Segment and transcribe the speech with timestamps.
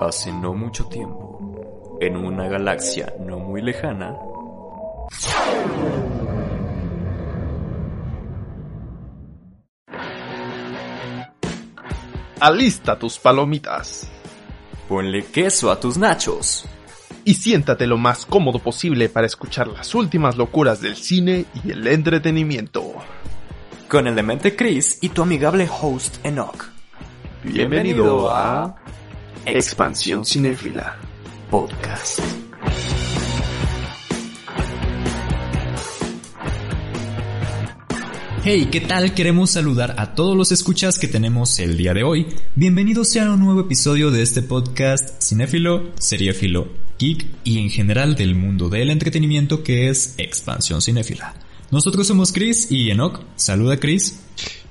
[0.00, 4.16] Hace no mucho tiempo, en una galaxia no muy lejana,
[12.40, 14.08] Alista tus palomitas
[14.88, 16.64] ponle queso a tus nachos.
[17.24, 21.86] y siéntate lo más cómodo posible para escuchar las últimas locuras del cine y el
[21.86, 22.94] entretenimiento.
[23.86, 26.70] Con el demente Chris y tu amigable host Enoch.
[27.44, 28.76] Bienvenido a
[29.46, 30.96] Expansión Cinéfila.
[31.50, 32.20] Podcast.
[38.44, 39.14] Hey, ¿qué tal?
[39.14, 42.26] Queremos saludar a todos los escuchas que tenemos el día de hoy.
[42.54, 46.68] Bienvenidos sean a un nuevo episodio de este podcast cinéfilo, seriéfilo,
[46.98, 51.34] geek y en general del mundo del entretenimiento que es Expansión Cinéfila.
[51.70, 53.20] Nosotros somos Chris y Enoch.
[53.36, 54.20] Saluda Chris.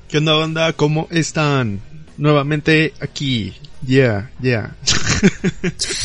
[0.07, 0.73] ¿Qué onda, banda?
[0.73, 1.81] ¿Cómo están?
[2.17, 3.53] Nuevamente aquí.
[3.85, 4.75] Yeah, yeah.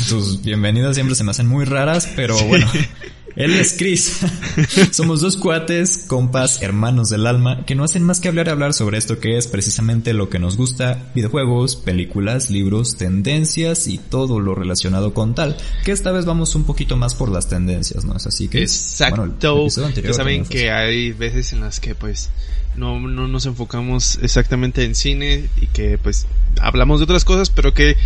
[0.09, 2.71] Tus bienvenidas siempre se me hacen muy raras, pero bueno.
[3.37, 4.21] Él es Chris.
[4.93, 8.75] Somos dos cuates, compas, hermanos del alma, que no hacen más que hablar y hablar
[8.75, 14.41] sobre esto que es precisamente lo que nos gusta, videojuegos, películas, libros, tendencias y todo
[14.41, 15.57] lo relacionado con tal.
[15.85, 18.63] Que esta vez vamos un poquito más por las tendencias, ¿no es así que?
[18.63, 19.17] Exacto.
[19.17, 22.31] bueno, ya saben que hay veces en las que pues
[22.77, 26.27] no, no nos enfocamos exactamente en cine y que pues
[26.61, 27.97] hablamos de otras cosas, pero que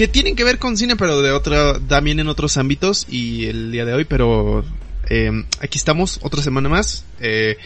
[0.00, 3.70] que tienen que ver con cine, pero de otra, también en otros ámbitos y el
[3.70, 4.64] día de hoy, pero
[5.10, 7.04] eh, aquí estamos otra semana más.
[7.20, 7.58] Eh,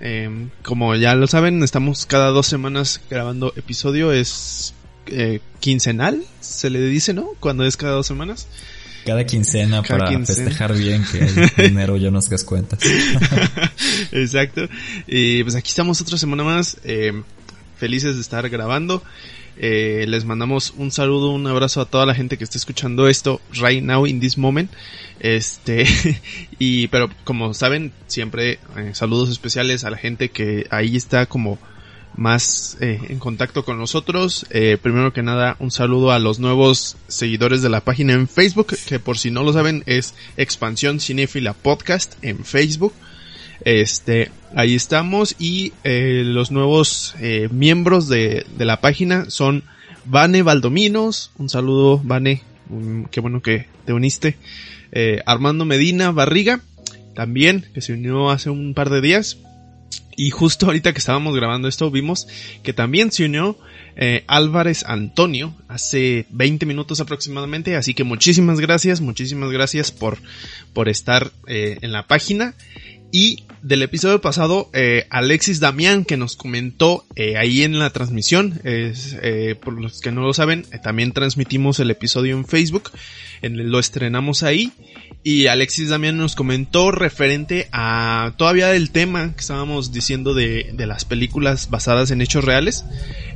[0.00, 4.74] eh, como ya lo saben, estamos cada dos semanas grabando episodio, es
[5.06, 7.28] eh, quincenal, se le dice, ¿no?
[7.38, 8.48] Cuando es cada dos semanas.
[9.06, 10.46] Cada quincena Cada para quincena.
[10.48, 12.80] festejar bien que hay dinero ya nos das cuentas.
[14.10, 14.62] Exacto.
[15.06, 16.76] Y pues aquí estamos otra semana más.
[16.82, 17.22] eh,
[17.78, 19.02] felices de estar grabando.
[19.60, 23.40] Eh, les mandamos un saludo, un abrazo a toda la gente que está escuchando esto
[23.54, 24.70] right now in this moment.
[25.18, 25.84] Este,
[26.58, 31.58] y pero como saben, siempre eh, saludos especiales a la gente que ahí está como
[32.14, 34.46] más eh, en contacto con nosotros.
[34.82, 39.00] Primero que nada, un saludo a los nuevos seguidores de la página en Facebook, que
[39.00, 42.92] por si no lo saben es Expansión Cinéfila Podcast en Facebook.
[43.64, 49.64] Este, ahí estamos y eh, los nuevos eh, miembros de, de la página son
[50.04, 52.42] Vane Valdominos, un saludo Vane,
[53.10, 54.36] qué bueno que te uniste.
[54.92, 56.60] Eh, Armando Medina Barriga,
[57.14, 59.38] también, que se unió hace un par de días.
[60.16, 62.26] Y justo ahorita que estábamos grabando esto vimos
[62.64, 63.56] que también se unió
[64.26, 67.76] Álvarez Antonio hace 20 minutos aproximadamente.
[67.76, 70.18] Así que muchísimas gracias, muchísimas gracias por,
[70.72, 72.54] por estar en la página.
[73.10, 78.60] Y del episodio pasado, eh, Alexis Damián, que nos comentó eh, ahí en la transmisión,
[78.64, 82.90] es, eh, por los que no lo saben, también transmitimos el episodio en Facebook,
[83.42, 84.72] en el- lo estrenamos ahí.
[85.24, 90.86] Y Alexis Damián nos comentó referente a todavía del tema que estábamos diciendo de, de
[90.86, 92.84] las películas basadas en hechos reales.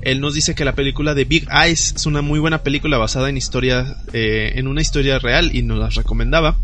[0.03, 3.29] Él nos dice que la película de Big Eyes es una muy buena película basada
[3.31, 6.59] en historia, en una historia real y nos las recomendaba.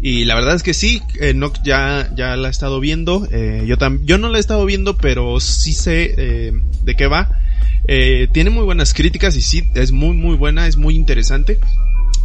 [0.00, 3.26] Y la verdad es que sí, Enoch ya, ya la ha estado viendo.
[3.32, 6.52] eh, yo, tam yo no la he estado viendo, pero sí sé eh,
[6.84, 7.30] de qué va.
[7.86, 11.58] Eh, tiene muy buenas críticas y sí, es muy, muy buena, es muy interesante.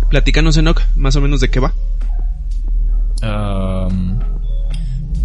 [0.10, 1.74] Platícanos, Enoch, más o menos de qué va.
[3.24, 4.20] Um,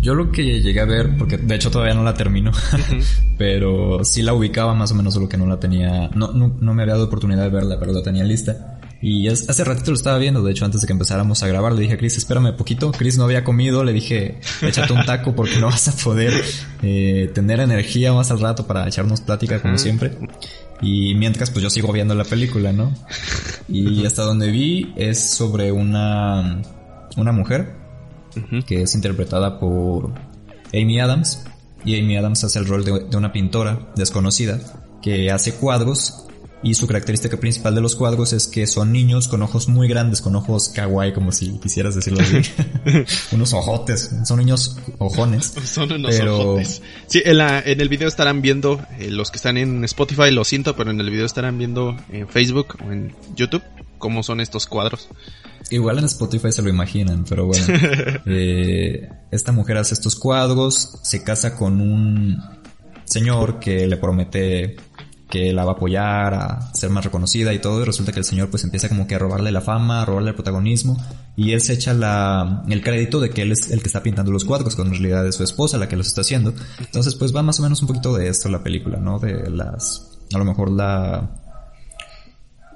[0.00, 2.52] yo lo que llegué a ver, porque de hecho todavía no la termino,
[3.38, 6.74] pero sí la ubicaba más o menos, solo que no la tenía, no, no, no
[6.74, 8.77] me había dado oportunidad de verla, pero la tenía lista.
[9.00, 11.82] Y hace ratito lo estaba viendo, de hecho antes de que empezáramos a grabar le
[11.82, 15.58] dije a Chris, espérame poquito, Chris no había comido, le dije, échate un taco porque
[15.60, 16.32] no vas a poder
[16.82, 20.18] eh, tener energía más al rato para echarnos plática como siempre.
[20.80, 22.92] Y mientras pues yo sigo viendo la película, ¿no?
[23.68, 26.62] Y hasta donde vi es sobre una,
[27.16, 27.74] una mujer
[28.66, 30.12] que es interpretada por
[30.72, 31.44] Amy Adams.
[31.84, 34.58] Y Amy Adams hace el rol de, de una pintora desconocida
[35.02, 36.27] que hace cuadros.
[36.60, 40.20] Y su característica principal de los cuadros es que son niños con ojos muy grandes,
[40.20, 42.38] con ojos kawaii, como si quisieras decirlo así.
[43.32, 45.52] Unos ojotes, son niños ojones.
[45.64, 46.82] Son unos Pero- ojotes.
[47.06, 50.44] Sí, en, la, en el video estarán viendo, eh, los que están en Spotify lo
[50.44, 53.62] siento, pero en el video estarán viendo en Facebook o en YouTube
[53.98, 55.08] cómo son estos cuadros.
[55.70, 57.66] Igual en Spotify se lo imaginan, pero bueno.
[58.26, 62.42] Eh, esta mujer hace estos cuadros, se casa con un
[63.04, 64.76] señor que le promete
[65.28, 68.24] que la va a apoyar a ser más reconocida y todo, y resulta que el
[68.24, 70.96] señor pues empieza como que a robarle la fama, a robarle el protagonismo,
[71.36, 74.32] y él se echa la, el crédito de que él es el que está pintando
[74.32, 76.54] los cuadros, cuando en realidad es su esposa la que los está haciendo.
[76.80, 79.18] Entonces pues va más o menos un poquito de esto la película, ¿no?
[79.18, 81.28] De las, a lo mejor la,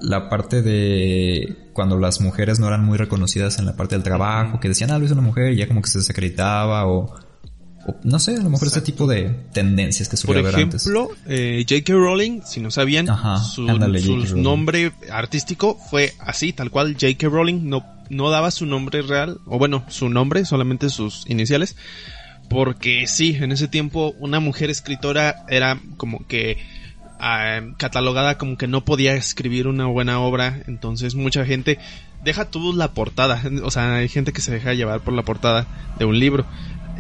[0.01, 4.61] la parte de cuando las mujeres no eran muy reconocidas en la parte del trabajo,
[4.61, 7.15] que decían, ah, lo es una mujer y ya como que se desacreditaba o,
[7.87, 10.83] o no sé, a lo mejor ese tipo de tendencias que Por solía haber antes.
[10.83, 11.93] ejemplo, eh, J.K.
[11.93, 14.01] Rowling, si no sabían, Ajá, su, ándale,
[14.37, 16.93] nombre artístico fue así, tal cual.
[17.01, 17.29] J.K.
[17.29, 21.77] Rowling no, no daba su nombre real, o bueno, su nombre, solamente sus iniciales.
[22.49, 26.59] Porque sí, en ese tiempo una mujer escritora era como que
[27.19, 30.63] ah, catalogada como que no podía escribir una buena obra.
[30.67, 31.79] Entonces mucha gente
[32.23, 33.43] deja tú la portada.
[33.63, 35.67] O sea, hay gente que se deja llevar por la portada
[35.99, 36.45] de un libro.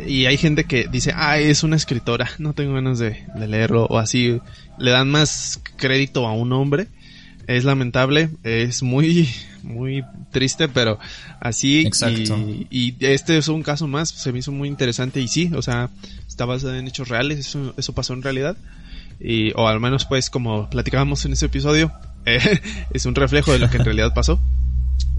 [0.06, 3.87] Y hay gente que dice, ah, es una escritora, no tengo ganas de, de leerlo.
[3.87, 4.40] O así,
[4.78, 6.88] le dan más crédito a un hombre.
[7.46, 9.28] Es lamentable, es muy,
[9.62, 10.99] muy triste, pero
[11.40, 11.87] así.
[11.87, 12.38] Exacto.
[12.38, 15.20] Y, y este es un caso más, se me hizo muy interesante.
[15.20, 15.90] Y sí, o sea,
[16.28, 18.56] está basado en hechos reales, eso, eso pasó en realidad.
[19.20, 21.93] Y, o al menos pues como platicábamos en ese episodio,
[22.26, 22.60] eh,
[22.93, 24.40] es un reflejo de lo que en realidad pasó.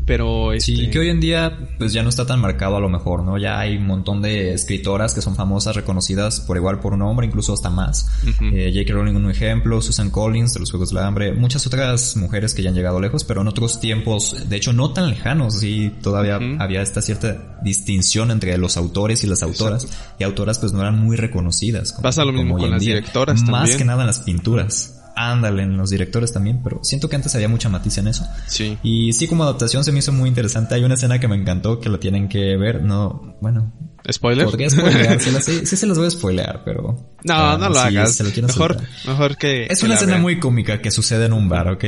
[0.05, 2.89] Pero Sí, este, que hoy en día pues ya no está tan marcado a lo
[2.89, 3.37] mejor, ¿no?
[3.37, 7.25] Ya hay un montón de escritoras que son famosas, reconocidas por igual por un nombre,
[7.25, 8.05] incluso hasta más.
[8.27, 8.47] Ujú.
[8.53, 8.93] Eh, J.K.
[8.93, 12.69] Rowling un ejemplo, Susan Collins de los Juegos del Hambre, muchas otras mujeres que ya
[12.69, 16.81] han llegado lejos, pero en otros tiempos, de hecho no tan lejanos, sí, todavía había
[16.81, 19.87] esta cierta distinción entre los autores y las autoras,
[20.19, 21.93] y autoras pues no eran muy reconocidas.
[21.93, 22.95] Como, Pasa lo mismo con en las día.
[22.95, 23.77] directoras Más también.
[23.77, 24.99] que nada en las pinturas.
[25.15, 28.25] Ándale, en los directores también, pero siento que antes había mucha matiz en eso.
[28.47, 28.77] sí.
[28.83, 30.75] Y sí, como adaptación se me hizo muy interesante.
[30.75, 32.81] Hay una escena que me encantó que la tienen que ver.
[32.81, 33.71] No, bueno,
[34.11, 34.45] ¿Spoiler?
[34.45, 35.39] podría spoileársela.
[35.41, 37.15] Sí, sí se las voy a spoilear, pero.
[37.23, 38.15] No, ah, no lo sí, hagas.
[38.15, 38.89] se lo Mejor, soltar.
[39.07, 39.67] mejor que.
[39.69, 40.21] Es que una escena vean.
[40.23, 41.85] muy cómica que sucede en un bar, ¿ok?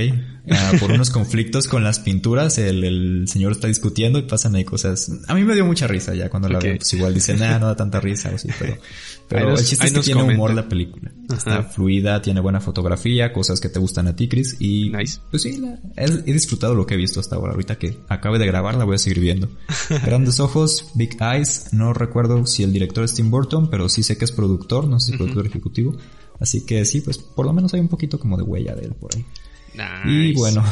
[0.52, 4.64] Ah, por unos conflictos con las pinturas, el, el señor está discutiendo y pasan ahí
[4.64, 5.12] cosas.
[5.28, 6.76] A mí me dio mucha risa ya cuando la veo.
[6.78, 8.78] Pues igual dicen, nah, no da tanta risa o sí, pero,
[9.28, 11.12] pero nos- el chiste es que tiene humor la película.
[11.34, 14.58] Está fluida, tiene buena fotografía, cosas que te gustan a ti, Chris.
[14.60, 15.20] Y Nice.
[15.32, 17.54] pues sí, la- he, he disfrutado lo que he visto hasta ahora.
[17.54, 19.50] Ahorita que acabe de grabar la voy a seguir viendo.
[20.06, 21.70] Grandes ojos, Big Eyes.
[21.74, 25.00] No recuerdo si el director es Tim Burton, pero sí sé que es productor, no
[25.00, 25.96] sé si productor ejecutivo.
[26.40, 28.94] Así que sí, pues por lo menos hay un poquito como de huella de él
[28.94, 29.26] por ahí.
[30.06, 30.34] Y Nice.
[30.40, 30.64] bueno,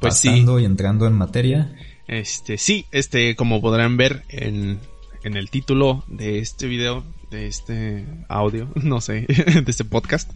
[0.00, 0.28] Pues sí.
[0.28, 1.74] pasando y entrando en materia.
[2.08, 4.78] Este, sí, este, como podrán ver en,
[5.22, 10.30] en el título de este video, de este audio, no sé, de este podcast,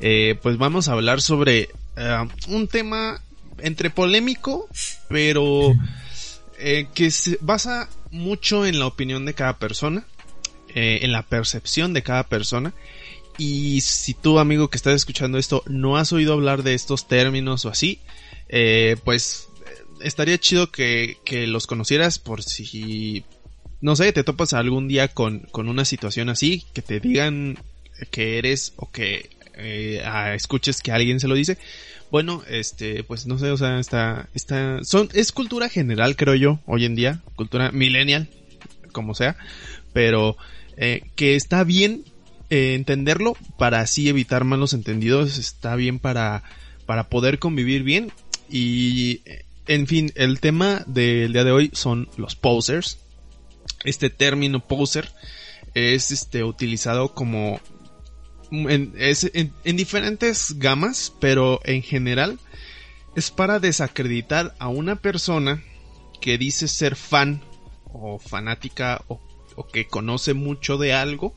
[0.00, 3.22] eh, pues vamos a hablar sobre eh, un tema
[3.58, 4.68] entre polémico,
[5.08, 5.74] pero
[6.58, 10.06] eh, que se basa mucho en la opinión de cada persona,
[10.74, 12.72] en la percepción de cada persona.
[13.36, 17.64] Y si tú, amigo que estás escuchando esto, no has oído hablar de estos términos
[17.64, 17.98] o así,
[19.02, 19.48] pues
[20.00, 23.24] estaría chido que, que los conocieras por si,
[23.80, 27.58] no sé, te topas algún día con, con una situación así, que te digan
[28.10, 31.58] que eres o que eh, ah, escuches que alguien se lo dice.
[32.10, 36.60] Bueno, este, pues no sé, o sea, está, está, son, es cultura general, creo yo,
[36.66, 38.28] hoy en día, cultura millennial,
[38.92, 39.36] como sea,
[39.92, 40.36] pero
[40.76, 42.04] eh, que está bien
[42.48, 46.44] eh, entenderlo para así evitar malos entendidos, está bien para,
[46.86, 48.10] para poder convivir bien
[48.48, 49.20] y,
[49.66, 52.98] en fin, el tema del día de hoy son los posers.
[53.84, 55.10] Este término poser
[55.74, 57.60] es este utilizado como
[58.50, 62.38] en, es en, en diferentes gamas, pero en general
[63.14, 65.62] es para desacreditar a una persona
[66.20, 67.40] que dice ser fan
[67.84, 69.20] o fanática o,
[69.56, 71.34] o que conoce mucho de algo,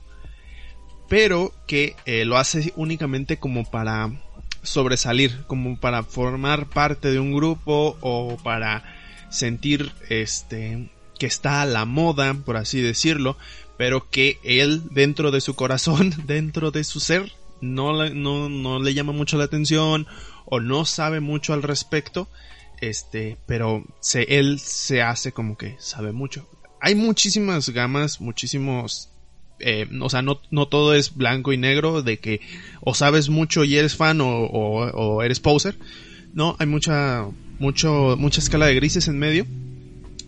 [1.09, 4.11] pero que eh, lo hace únicamente como para
[4.63, 8.83] sobresalir, como para formar parte de un grupo o para
[9.29, 10.89] sentir este
[11.21, 13.37] que está a la moda, por así decirlo,
[13.77, 18.15] pero que él dentro de su corazón, dentro de su ser, no, le-
[18.95, 20.07] llama mucho la atención
[20.45, 22.27] o no sabe mucho al respecto,
[22.81, 26.49] este, pero se, él se hace como que sabe mucho.
[26.79, 29.09] Hay muchísimas gamas, muchísimos,
[29.59, 32.41] eh, o sea, no, no todo es blanco y negro de que
[32.81, 35.77] o sabes mucho y eres fan o, o, o eres poser.
[36.33, 37.27] No, hay mucha,
[37.59, 39.45] mucho, mucha escala de grises en medio,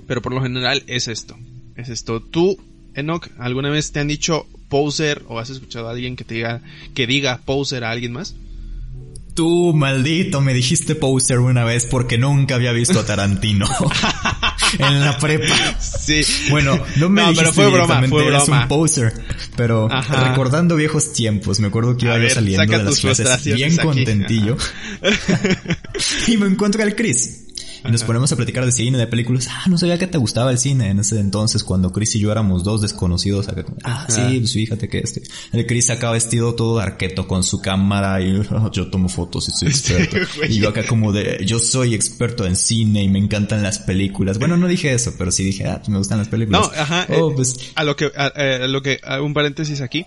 [0.08, 1.38] pero por lo general es esto,
[1.76, 2.22] es esto.
[2.22, 2.58] Tú,
[2.96, 6.62] Enoch, ¿alguna vez te han dicho poser o has escuchado a alguien que te diga,
[6.94, 8.36] que diga poser a alguien más?
[9.34, 13.66] Tú, maldito, me dijiste poster una vez porque nunca había visto a Tarantino.
[14.78, 15.56] en la prepa.
[15.80, 16.22] Sí.
[16.52, 18.62] Bueno, no me No, dijiste pero fue broma, fue eres broma.
[18.62, 19.12] un poser.
[19.56, 20.30] Pero Ajá.
[20.30, 23.74] recordando viejos tiempos, me acuerdo que iba A yo ver, saliendo de las clases bien
[23.74, 23.82] aquí.
[23.84, 24.56] contentillo.
[26.28, 27.43] y me encuentro al Chris.
[27.86, 29.48] Y nos ponemos a platicar de cine, de películas.
[29.50, 32.32] Ah, no sabía que te gustaba el cine en ese entonces, cuando Chris y yo
[32.32, 33.48] éramos dos desconocidos.
[33.84, 35.24] Ah, sí, pues fíjate que este.
[35.52, 39.70] El Chris acá vestido todo arqueto con su cámara y yo tomo fotos y soy
[39.70, 40.18] experto.
[40.48, 44.40] y yo acá como de, yo soy experto en cine y me encantan las películas.
[44.40, 46.62] Bueno, no dije eso, pero sí dije, ah, pues me gustan las películas.
[46.62, 47.08] No, ajá.
[47.10, 47.72] Oh, eh, pues...
[47.76, 50.06] A lo que, a, a lo que, a un paréntesis aquí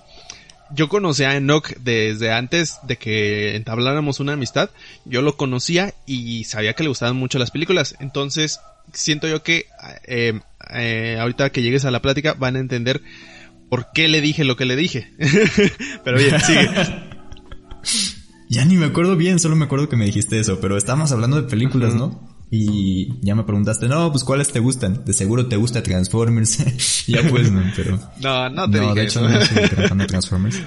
[0.75, 4.71] yo conocía a Enoch desde antes de que entabláramos una amistad.
[5.05, 7.97] Yo lo conocía y sabía que le gustaban mucho las películas.
[8.01, 8.61] Entonces,
[8.93, 9.67] siento yo que
[10.07, 10.41] eh,
[10.75, 13.03] eh, ahorita que llegues a la plática van a entender
[13.69, 15.13] por qué le dije lo que le dije.
[16.05, 16.71] pero bien, sigue.
[18.49, 21.41] ya ni me acuerdo bien, solo me acuerdo que me dijiste eso, pero estábamos hablando
[21.41, 22.36] de películas, ¿no?
[22.51, 25.05] Y ya me preguntaste, no, pues cuáles te gustan.
[25.05, 27.05] De seguro te gusta Transformers.
[27.07, 27.99] ya pues, no, pero.
[28.21, 29.57] No, no te No, de hecho no soy
[29.99, 30.63] de Transformers.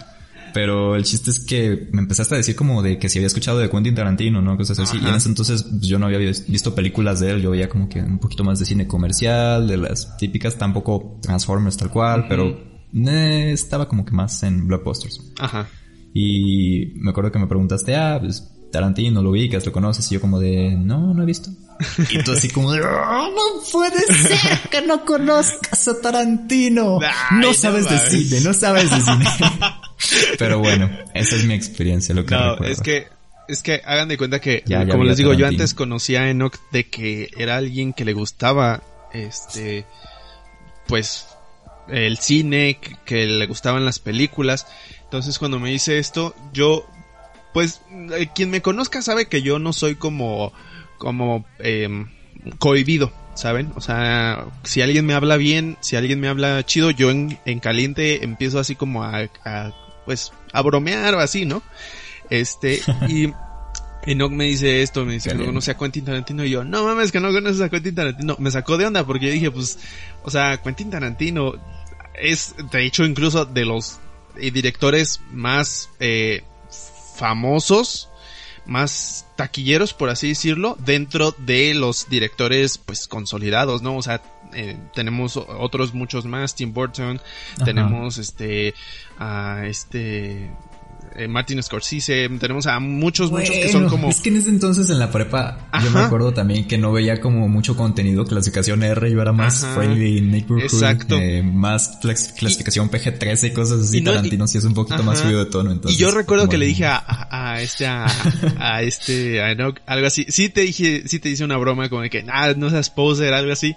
[0.54, 3.60] Pero el chiste es que me empezaste a decir como de que si había escuchado
[3.60, 4.58] de Quentin Tarantino, ¿no?
[4.58, 4.98] Cosas así.
[4.98, 7.42] Y en ese entonces pues, yo no había visto películas de él.
[7.42, 11.78] Yo veía como que un poquito más de cine comercial, de las típicas, tampoco Transformers
[11.78, 12.58] tal cual, pero
[12.94, 15.34] eh, estaba como que más en blockbusters.
[15.40, 15.68] Ajá.
[16.14, 20.22] Y me acuerdo que me preguntaste, ah, pues Tarantino, lo ubicas, lo conoces, y yo
[20.22, 21.52] como de, no, no he visto.
[22.10, 27.00] Y tú así como de, oh, no puede ser que no conozcas a Tarantino.
[27.32, 29.26] no sabes de cine, no sabes de cine.
[30.38, 33.08] Pero bueno, esa es mi experiencia, lo que no, es que,
[33.48, 36.90] es que hagan de cuenta que, como les digo, yo antes conocía a Enoch de
[36.90, 38.82] que era alguien que le gustaba,
[39.14, 39.86] este,
[40.88, 41.28] pues,
[41.88, 44.68] el cine, que le gustaban las películas.
[45.04, 46.86] Entonces cuando me dice esto, yo
[47.54, 47.82] pues
[48.16, 50.54] eh, quien me conozca sabe que yo no soy como,
[51.00, 52.06] como eh,
[52.60, 53.72] cohibido, ¿saben?
[53.76, 57.60] O sea, si alguien me habla bien, si alguien me habla chido, yo en, en
[57.60, 59.72] caliente empiezo así como a, a,
[60.06, 61.64] pues, a bromear o así, ¿no?
[62.30, 63.34] Este, y
[64.06, 66.84] Enoch me dice esto, me dice que no conoce a Quentin Tarantino y yo, no
[66.84, 68.36] mames que no conoces a Quentin Tarantino.
[68.40, 69.80] Me sacó de onda porque yo dije, pues,
[70.24, 71.54] o sea, Quentin Tarantino
[72.14, 74.00] es, de hecho, incluso de los
[74.36, 76.44] directores más eh,
[77.16, 78.09] famosos,
[78.70, 83.98] más taquilleros, por así decirlo, dentro de los directores, pues, consolidados, ¿no?
[83.98, 84.22] O sea,
[84.54, 87.20] eh, tenemos otros muchos más, Tim Burton,
[87.66, 88.76] tenemos este,
[89.18, 90.52] a este,
[91.16, 94.10] eh, Martin Scorsese, tenemos a muchos, muchos que son como...
[94.10, 97.20] Es que en ese entonces en la prepa yo me acuerdo también que no veía
[97.20, 101.16] como mucho contenido, clasificación R, yo era más friendly neighborhood, Exacto.
[101.16, 105.52] Eh, más clasificación PG-13 y cosas así, Tarantino sí es un poquito más subido de
[105.52, 105.72] tono.
[105.72, 108.06] Entonces, y yo recuerdo que le dije a, a, este, a,
[108.58, 112.02] a este, a Enoch, algo así, sí te dije, sí te hice una broma como
[112.02, 113.76] de que, nada, no seas poser, algo así,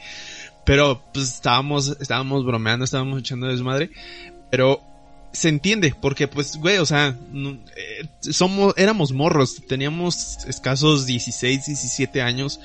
[0.64, 3.90] pero pues estábamos, estábamos bromeando, estábamos echando desmadre,
[4.50, 4.91] pero
[5.32, 7.16] se entiende, porque pues, güey, o sea,
[7.76, 12.60] eh, somos, éramos morros, teníamos escasos 16, 17 años.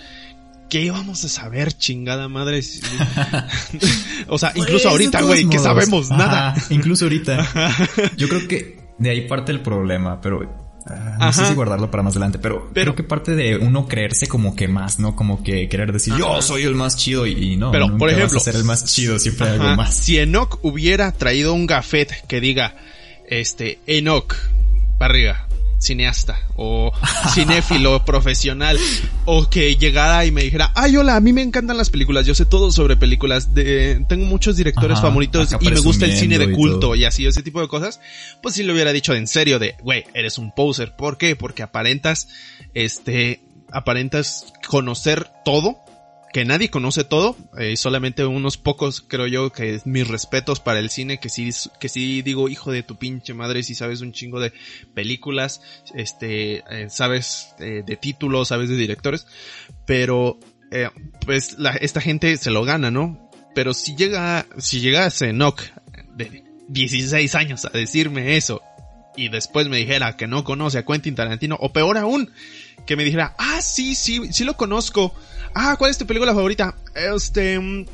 [0.70, 2.60] ¿Qué íbamos a saber, chingada madre?
[4.28, 6.56] o sea, incluso pues, ahorita, güey, que sabemos nada.
[6.70, 7.48] incluso ahorita.
[8.18, 10.67] Yo creo que de ahí parte el problema, pero
[11.20, 14.56] No sé si guardarlo para más adelante, pero, creo que parte de uno creerse como
[14.56, 15.16] que más, ¿no?
[15.16, 17.72] Como que querer decir, yo soy el más chido y, no.
[17.72, 19.94] Pero, por ejemplo, ser el más chido, siempre algo más.
[19.96, 22.76] Si Enoch hubiera traído un gafet que diga,
[23.28, 24.36] este, Enoch,
[24.98, 25.47] barriga,
[25.80, 26.92] cineasta o
[27.34, 28.78] cinéfilo profesional.
[29.26, 32.34] O que llegara y me dijera, ay hola, a mí me encantan las películas, yo
[32.34, 36.52] sé todo sobre películas, de, tengo muchos directores favoritos y me gusta el cine de
[36.52, 38.00] culto y, así, ese tipo de cosas,
[38.42, 41.36] pues si le hubiera dicho en serio de, güey, eres un poser, ¿por qué?
[41.36, 42.30] Porque aparentas,
[42.74, 43.42] este,
[43.72, 45.84] aparentas conocer todo
[46.38, 50.92] que nadie conoce todo, eh, solamente unos pocos creo yo que mis respetos para el
[50.92, 54.40] cine, que sí, que sí digo hijo de tu pinche madre si sabes un chingo
[54.40, 54.54] de
[54.94, 55.64] películas,
[55.96, 59.26] este, eh, sabes eh, de títulos, sabes de directores,
[59.88, 60.38] pero
[61.26, 63.32] pues la, esta gente se lo gana, ¿no?
[63.56, 65.60] Pero si llega, si llegase Enoch
[66.14, 68.62] de 16 años a decirme eso
[69.16, 72.32] y después me dijera que no conoce a Quentin Tarantino, o peor aún,
[72.86, 75.16] que me dijera, ah, sí, sí, sí lo conozco,
[75.58, 76.76] ah, ¿cuál es tu película favorita?
[76.96, 77.86] Este, mm,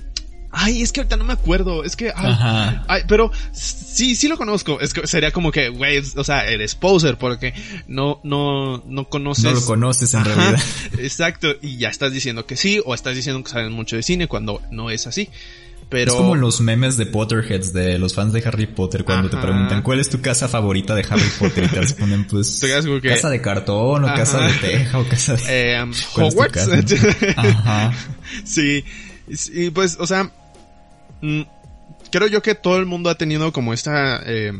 [0.51, 4.79] ay, es que ahorita no me acuerdo, es que, ay, pero sí, sí lo conozco,
[4.79, 7.53] es que sería como que, güey, o sea, eres poser porque
[7.87, 9.45] no, no, no conoces.
[9.45, 10.61] No lo conoces en realidad.
[10.99, 14.27] Exacto, y ya estás diciendo que sí, o estás diciendo que sabes mucho de cine
[14.27, 15.29] cuando no es así.
[15.89, 16.11] Pero...
[16.11, 19.81] Es como los memes de Potterheads, de los fans de Harry Potter, cuando te preguntan
[19.81, 22.61] cuál es tu casa favorita de Harry Potter y te responden pues
[23.03, 25.43] casa de cartón o casa de teja o casa de...
[25.47, 25.85] Eh,
[26.15, 26.67] Hogwarts.
[27.37, 27.91] Ajá.
[28.43, 28.83] Sí,
[29.53, 30.31] y pues, o sea,
[31.21, 31.41] mm,
[32.11, 34.21] creo yo que todo el mundo ha tenido como esta...
[34.25, 34.51] Eh,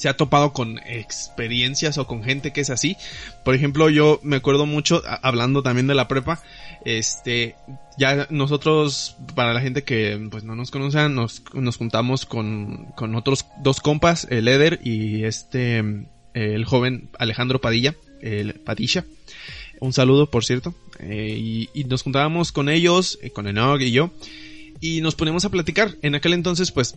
[0.00, 2.96] se ha topado con experiencias o con gente que es así.
[3.44, 6.42] Por ejemplo, yo me acuerdo mucho, hablando también de la prepa,
[6.86, 7.54] este,
[7.98, 13.14] ya nosotros, para la gente que pues no nos conoce, nos, nos juntamos con, con
[13.14, 15.84] otros dos compas, el Eder y este,
[16.32, 19.04] el joven Alejandro Padilla, el Padilla.
[19.80, 20.74] Un saludo, por cierto.
[20.98, 24.10] Eh, y, nos juntábamos con ellos, eh, con Enoch y yo
[24.80, 25.96] y nos ponemos a platicar.
[26.02, 26.96] En aquel entonces, pues,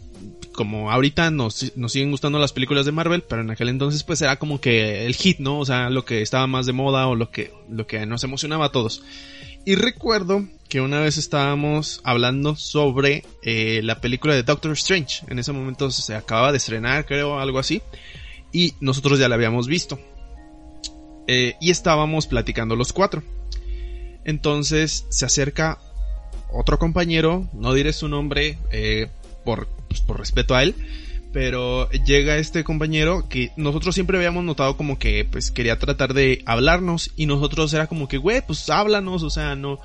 [0.53, 4.21] como ahorita nos, nos siguen gustando las películas de Marvel, pero en aquel entonces, pues,
[4.21, 5.59] era como que el hit, ¿no?
[5.59, 8.65] O sea, lo que estaba más de moda o lo que, lo que nos emocionaba
[8.65, 9.03] a todos.
[9.65, 15.25] Y recuerdo que una vez estábamos hablando sobre eh, la película de Doctor Strange.
[15.29, 17.81] En ese momento se acababa de estrenar, creo, algo así.
[18.51, 19.99] Y nosotros ya la habíamos visto.
[21.27, 23.23] Eh, y estábamos platicando los cuatro.
[24.25, 25.79] Entonces se acerca
[26.51, 29.09] otro compañero, no diré su nombre eh,
[29.43, 30.75] por, pues, por respeto a él,
[31.31, 36.43] pero llega este compañero que nosotros siempre habíamos notado como que pues quería tratar de
[36.45, 39.79] hablarnos y nosotros era como que, güey, pues háblanos, o sea, no,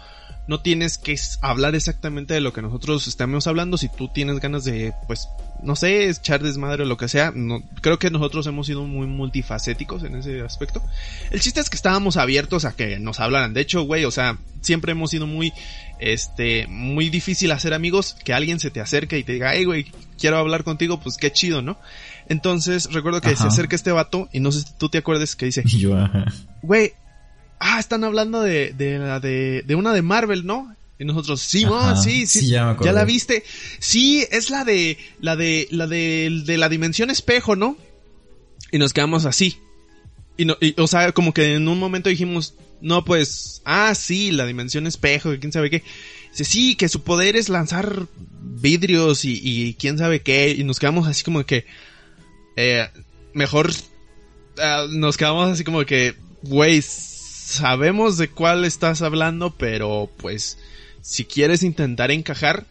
[0.48, 3.76] no tienes que hablar exactamente de lo que nosotros estamos hablando.
[3.76, 5.28] Si tú tienes ganas de, pues,
[5.62, 9.06] no sé, echar desmadre o lo que sea, no, creo que nosotros hemos sido muy
[9.06, 10.82] multifacéticos en ese aspecto.
[11.30, 13.52] El chiste es que estábamos abiertos a que nos hablaran.
[13.52, 15.52] De hecho, güey, o sea, siempre hemos sido muy,
[16.00, 19.86] este, muy difícil hacer amigos, que alguien se te acerque y te diga, hey, güey,
[20.18, 21.78] quiero hablar contigo, pues qué chido, ¿no?
[22.28, 25.46] Entonces, recuerdo que se acerca este vato y no sé si tú te acuerdes que
[25.46, 25.62] dice,
[26.62, 26.92] güey,
[27.58, 30.74] ah, están hablando de, de la de, de una de Marvel, ¿no?
[30.98, 31.64] Y nosotros, sí,
[32.02, 33.44] sí, sí, ya, la viste.
[33.78, 37.76] Sí, es la de, la de, la de, de la dimensión espejo, ¿no?
[38.72, 39.58] Y nos quedamos así.
[40.38, 44.30] Y, no, y, o sea, como que en un momento dijimos, no, pues, ah, sí,
[44.30, 45.82] la dimensión espejo, quién sabe qué.
[46.30, 48.06] Dice, sí, que su poder es lanzar
[48.40, 50.54] vidrios y, y quién sabe qué.
[50.56, 51.66] Y nos quedamos así como que,
[52.56, 52.88] eh,
[53.34, 53.70] mejor,
[54.58, 60.58] ah, nos quedamos así como que, güey, sabemos de cuál estás hablando, pero pues
[61.00, 62.66] si quieres intentar encajar,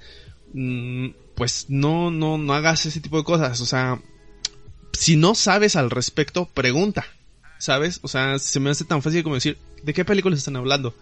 [0.53, 3.59] mm, pues no, no, no hagas ese tipo de cosas.
[3.61, 3.99] O sea,
[4.93, 7.05] si no sabes al respecto, pregunta.
[7.59, 7.99] ¿Sabes?
[8.03, 10.95] O sea, se me hace tan fácil como decir, ¿de qué películas están hablando?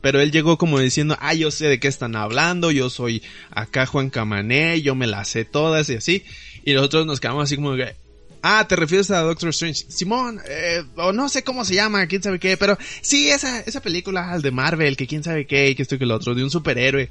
[0.00, 3.84] Pero él llegó como diciendo, ah, yo sé de qué están hablando, yo soy acá
[3.84, 6.24] Juan Camané, yo me las sé todas y así.
[6.64, 7.94] Y nosotros nos quedamos así como que,
[8.42, 9.84] Ah, te refieres a Doctor Strange.
[9.88, 13.82] Simón, eh, o no sé cómo se llama, quién sabe qué, pero sí, esa, esa
[13.82, 16.50] película de Marvel, que quién sabe qué, que esto y que lo otro, de un
[16.50, 17.10] superhéroe.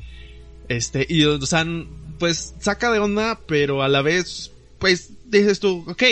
[0.69, 1.39] Este, y o
[2.17, 6.03] pues saca de onda, pero a la vez, pues dices tú, ok,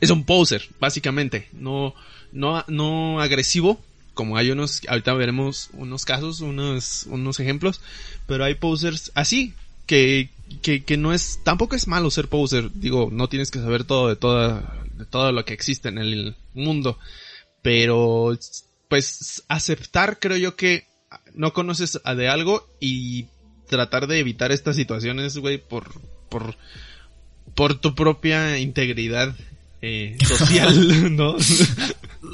[0.00, 1.48] es un poser, básicamente.
[1.52, 1.94] No,
[2.32, 3.80] no, no agresivo,
[4.14, 7.80] como hay unos, ahorita veremos unos casos, unos, unos ejemplos,
[8.26, 9.54] pero hay posers así,
[9.86, 10.30] que,
[10.60, 14.08] que, que no es, tampoco es malo ser poser, digo, no tienes que saber todo
[14.08, 16.98] de toda, de todo lo que existe en el mundo,
[17.62, 18.36] pero
[18.88, 20.86] pues aceptar creo yo que
[21.34, 23.26] no conoces de algo y
[23.68, 26.56] tratar de evitar estas situaciones, güey, por, por,
[27.54, 29.34] por tu propia integridad
[29.80, 31.36] eh, social, ¿no?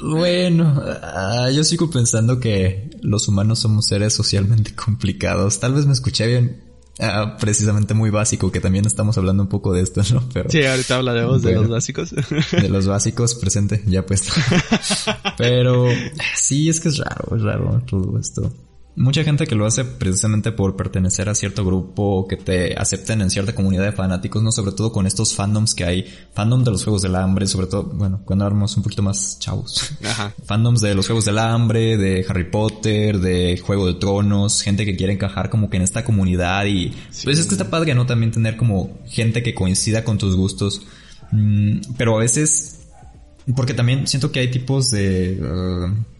[0.09, 5.59] Bueno, ah, yo sigo pensando que los humanos somos seres socialmente complicados.
[5.59, 6.61] Tal vez me escuché bien,
[6.97, 10.23] Ah, precisamente muy básico, que también estamos hablando un poco de esto, ¿no?
[10.33, 12.11] Pero, sí, ahorita hablaremos de los básicos.
[12.51, 14.31] De los básicos, presente, ya puesto.
[15.37, 15.87] Pero
[16.35, 18.49] sí, es que es raro, es raro todo esto
[18.95, 23.29] mucha gente que lo hace precisamente por pertenecer a cierto grupo que te acepten en
[23.29, 24.51] cierta comunidad de fanáticos, ¿no?
[24.51, 27.83] Sobre todo con estos fandoms que hay, fandom de los Juegos del Hambre, sobre todo,
[27.83, 29.91] bueno, cuando éramos un poquito más chavos.
[30.03, 30.33] Ajá.
[30.45, 34.95] Fandoms de los Juegos del Hambre, de Harry Potter, de Juego de Tronos, gente que
[34.95, 38.05] quiere encajar como que en esta comunidad y pues es que está padre, ¿no?
[38.05, 40.81] También tener como gente que coincida con tus gustos.
[41.31, 42.79] Mm, pero a veces,
[43.55, 45.39] porque también siento que hay tipos de...
[45.41, 46.14] Uh,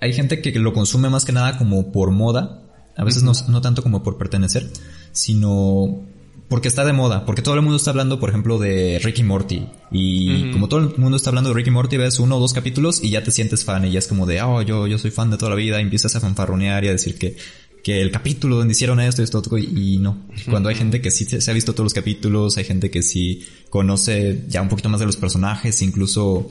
[0.00, 2.62] hay gente que lo consume más que nada como por moda,
[2.96, 4.68] a veces no, no, tanto como por pertenecer,
[5.12, 6.04] sino
[6.48, 9.66] porque está de moda, porque todo el mundo está hablando, por ejemplo, de Ricky Morty.
[9.90, 13.02] Y como todo el mundo está hablando de Ricky Morty, ves uno o dos capítulos
[13.02, 15.30] y ya te sientes fan y ya es como de, oh, yo, yo soy fan
[15.30, 17.36] de toda la vida y empiezas a fanfarronear y a decir que,
[17.84, 20.26] que el capítulo donde hicieron esto y esto otro y no.
[20.48, 23.46] Cuando hay gente que sí se ha visto todos los capítulos, hay gente que sí
[23.68, 26.50] conoce ya un poquito más de los personajes, incluso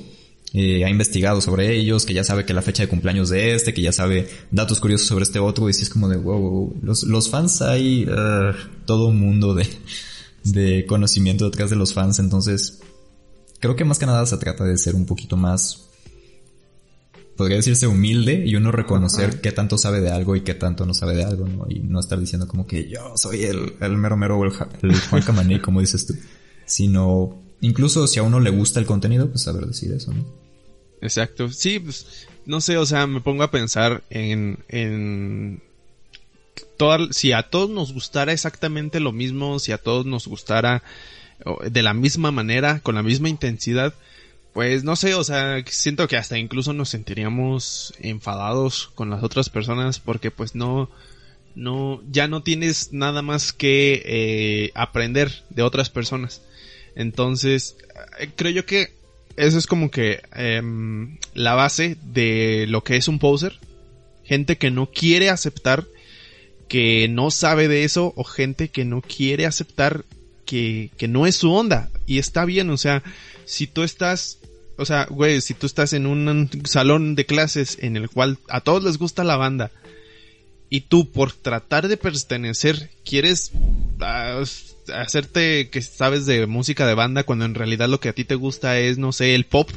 [0.54, 3.74] eh, ha investigado sobre ellos, que ya sabe que la fecha de cumpleaños de este,
[3.74, 7.04] que ya sabe datos curiosos sobre este otro, y si es como de wow, Los,
[7.04, 8.54] los fans hay uh,
[8.86, 9.68] todo un mundo de,
[10.44, 12.80] de conocimiento detrás de los fans, entonces
[13.60, 15.84] creo que más que nada se trata de ser un poquito más,
[17.36, 20.94] podría decirse humilde y uno reconocer qué tanto sabe de algo y qué tanto no
[20.94, 21.68] sabe de algo, ¿no?
[21.70, 25.00] Y no estar diciendo como que yo soy el, el mero mero o el, el
[25.02, 26.16] Juan Camané, como dices tú,
[26.66, 30.26] sino incluso si a uno le gusta el contenido, pues saber decir eso, ¿no?
[31.02, 31.50] Exacto.
[31.52, 35.62] Sí, pues, no sé, o sea, me pongo a pensar en, en
[37.12, 40.84] si a todos nos gustara exactamente lo mismo, si a todos nos gustara
[41.70, 43.94] de la misma manera, con la misma intensidad,
[44.54, 49.50] pues no sé, o sea, siento que hasta incluso nos sentiríamos enfadados con las otras
[49.50, 50.90] personas porque pues no,
[51.56, 56.42] no, ya no tienes nada más que eh, aprender de otras personas.
[56.98, 57.78] Entonces,
[58.20, 58.92] eh, creo yo que
[59.36, 63.60] eso es como que em, la base de lo que es un poser.
[64.24, 65.86] Gente que no quiere aceptar
[66.68, 70.06] que no sabe de eso o gente que no quiere aceptar
[70.46, 71.92] que, que no es su onda.
[72.08, 73.04] Y está bien, o sea,
[73.46, 74.40] si tú estás,
[74.78, 78.62] o sea, güey, si tú estás en un salón de clases en el cual a
[78.62, 79.72] todos les gusta la banda
[80.70, 83.52] y tú por tratar de pertenecer quieres
[84.02, 84.42] ah,
[84.94, 88.36] hacerte que sabes de música de banda cuando en realidad lo que a ti te
[88.36, 89.70] gusta es, no sé, el pop.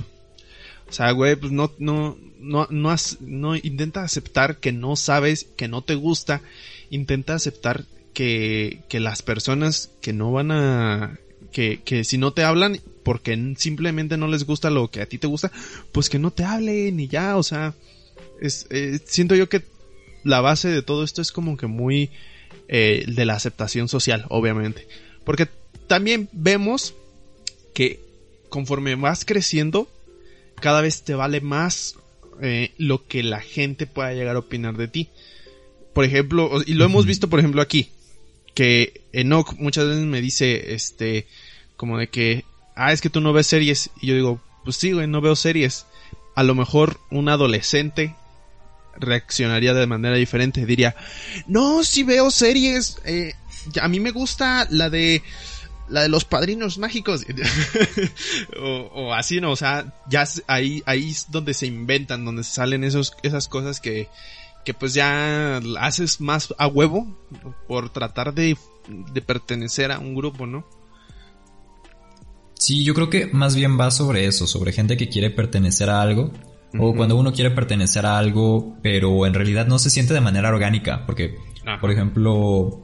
[0.88, 5.68] O sea, güey, pues no, no, no, no, no intenta aceptar que no sabes, que
[5.68, 6.42] no te gusta
[6.90, 11.18] intenta aceptar que, que las personas que no van a...
[11.52, 15.18] Que, que si no te hablan porque simplemente no les gusta lo que a ti
[15.18, 15.50] te gusta,
[15.90, 17.74] pues que no te hablen y ya, o sea,
[18.40, 19.64] es, eh, siento yo que
[20.22, 22.10] la base de todo esto es como que muy
[22.72, 24.88] eh, de la aceptación social, obviamente.
[25.24, 25.48] Porque
[25.86, 26.94] también vemos
[27.74, 28.00] que
[28.48, 29.88] conforme vas creciendo,
[30.60, 31.96] cada vez te vale más
[32.40, 35.10] eh, lo que la gente pueda llegar a opinar de ti
[35.92, 37.90] por ejemplo, y lo hemos visto, por ejemplo, aquí,
[38.54, 41.26] que Enoch muchas veces me dice, este,
[41.76, 42.44] como de que,
[42.76, 43.90] ah, es que tú no ves series.
[44.00, 45.86] Y yo digo, pues sí, güey, no veo series.
[46.36, 48.14] A lo mejor un adolescente
[49.00, 50.66] reaccionaría de manera diferente.
[50.66, 50.94] Diría,
[51.46, 52.98] no, sí veo series.
[53.04, 53.34] Eh,
[53.80, 55.22] a mí me gusta la de
[55.88, 57.26] la de los padrinos mágicos
[58.56, 62.84] o, o, así no o sea ya ahí ahí es donde se inventan donde salen
[62.84, 64.08] esos esas cosas que
[64.64, 67.06] que pues ya haces más a huevo
[67.66, 68.56] por tratar de,
[68.88, 70.66] de pertenecer a un grupo, ¿no?
[72.54, 76.02] Sí, yo creo que más bien va sobre eso, sobre gente que quiere pertenecer a
[76.02, 76.30] algo.
[76.78, 80.48] O cuando uno quiere pertenecer a algo, pero en realidad no se siente de manera
[80.48, 81.04] orgánica.
[81.04, 81.36] Porque,
[81.80, 82.80] por ejemplo,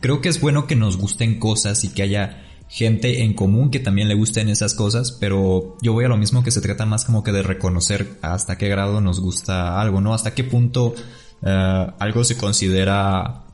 [0.00, 3.80] creo que es bueno que nos gusten cosas y que haya gente en común que
[3.80, 7.04] también le gusten esas cosas, pero yo voy a lo mismo que se trata más
[7.04, 10.14] como que de reconocer hasta qué grado nos gusta algo, ¿no?
[10.14, 10.94] Hasta qué punto
[11.42, 13.44] eh, algo se considera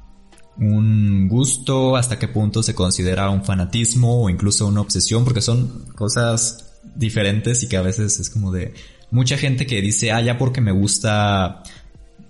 [0.56, 5.86] un gusto, hasta qué punto se considera un fanatismo o incluso una obsesión, porque son
[5.96, 8.74] cosas diferentes y que a veces es como de
[9.10, 11.62] mucha gente que dice, ah, ya porque me gusta,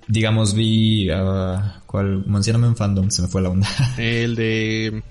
[0.07, 2.25] digamos, vi, uh, ¿cuál?
[2.27, 3.69] Mencióname en fandom, se me fue la onda.
[3.99, 5.03] El de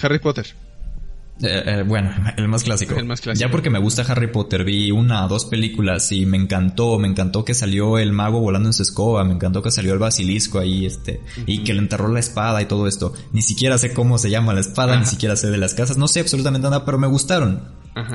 [0.00, 0.54] Harry Potter.
[1.40, 2.94] Eh, eh, bueno, el más clásico.
[2.96, 3.46] El más clásico.
[3.46, 7.06] Ya porque me gusta Harry Potter, vi una o dos películas y me encantó, me
[7.06, 10.58] encantó que salió el mago volando en su escoba, me encantó que salió el basilisco
[10.58, 13.12] ahí, este, y que le enterró la espada y todo esto.
[13.32, 16.08] Ni siquiera sé cómo se llama la espada, ni siquiera sé de las casas, no
[16.08, 17.62] sé absolutamente nada, pero me gustaron.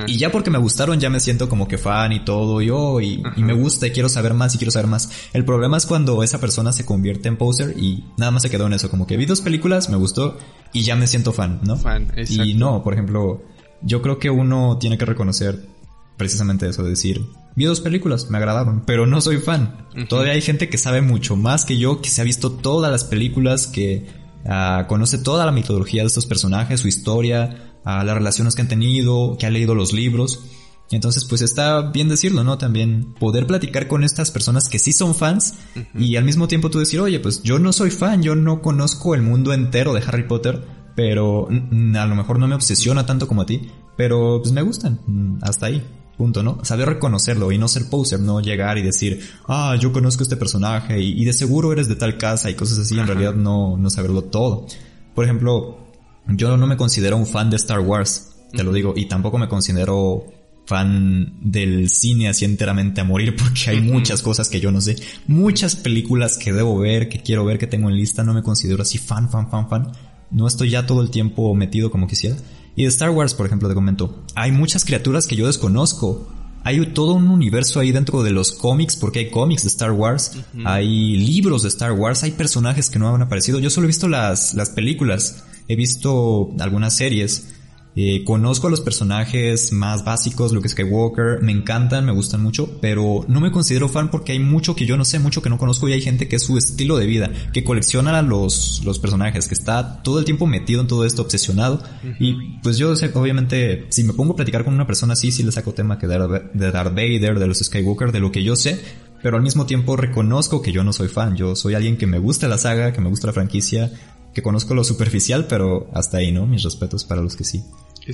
[0.06, 3.22] Y ya porque me gustaron ya me siento como que fan y todo, yo, y,
[3.36, 5.10] y, me gusta y quiero saber más y quiero saber más.
[5.32, 8.66] El problema es cuando esa persona se convierte en poser y nada más se quedó
[8.66, 10.38] en eso, como que vi dos películas, me gustó,
[10.72, 11.76] y ya me siento fan, ¿no?
[11.76, 12.44] Fan, exacto.
[12.44, 13.42] Y no, por ejemplo,
[13.82, 15.68] yo creo que uno tiene que reconocer
[16.16, 17.20] precisamente eso, decir,
[17.56, 19.86] vi dos películas, me agradaron, pero no soy fan.
[20.08, 23.04] Todavía hay gente que sabe mucho más que yo, que se ha visto todas las
[23.04, 24.06] películas, que
[24.44, 28.68] uh, conoce toda la mitología de estos personajes, su historia, uh, las relaciones que han
[28.68, 30.44] tenido, que ha leído los libros.
[30.90, 32.58] Entonces, pues está bien decirlo, ¿no?
[32.58, 35.54] También poder platicar con estas personas que sí son fans
[35.94, 39.14] y al mismo tiempo tú decir, oye, pues yo no soy fan, yo no conozco
[39.14, 40.62] el mundo entero de Harry Potter,
[40.94, 45.00] pero a lo mejor no me obsesiona tanto como a ti, pero pues me gustan,
[45.06, 45.82] mm, hasta ahí.
[46.16, 46.64] Punto, ¿no?
[46.64, 51.00] Saber reconocerlo y no ser poser, no llegar y decir, ah, yo conozco este personaje
[51.00, 54.22] y, de seguro eres de tal casa y cosas así, en realidad no, no saberlo
[54.22, 54.66] todo.
[55.12, 55.83] Por ejemplo,
[56.28, 59.48] yo no me considero un fan de Star Wars, te lo digo, y tampoco me
[59.48, 60.26] considero
[60.66, 64.96] fan del cine así enteramente a morir porque hay muchas cosas que yo no sé,
[65.26, 68.82] muchas películas que debo ver, que quiero ver, que tengo en lista, no me considero
[68.82, 69.92] así fan, fan, fan, fan.
[70.30, 72.36] No estoy ya todo el tiempo metido como quisiera.
[72.74, 76.28] Y de Star Wars, por ejemplo, te comento, hay muchas criaturas que yo desconozco.
[76.64, 80.32] Hay todo un universo ahí dentro de los cómics, porque hay cómics de Star Wars,
[80.64, 83.60] hay libros de Star Wars, hay personajes que no han aparecido.
[83.60, 87.48] Yo solo he visto las, las películas, he visto algunas series,
[87.96, 93.24] Eh, conozco a los personajes más básicos, Luke Skywalker, me encantan, me gustan mucho, pero
[93.28, 95.88] no me considero fan porque hay mucho que yo no sé, mucho que no conozco
[95.88, 99.54] y hay gente que es su estilo de vida, que colecciona los, los personajes, que
[99.54, 101.84] está todo el tiempo metido en todo esto, obsesionado.
[102.18, 105.44] Y pues yo sé, obviamente, si me pongo a platicar con una persona así, sí
[105.44, 108.80] le saco tema que de Darth Vader, de los Skywalker, de lo que yo sé,
[109.22, 112.18] pero al mismo tiempo reconozco que yo no soy fan, yo soy alguien que me
[112.18, 113.92] gusta la saga, que me gusta la franquicia,
[114.34, 116.46] que conozco lo superficial, pero hasta ahí, ¿no?
[116.46, 117.64] Mis respetos para los que sí.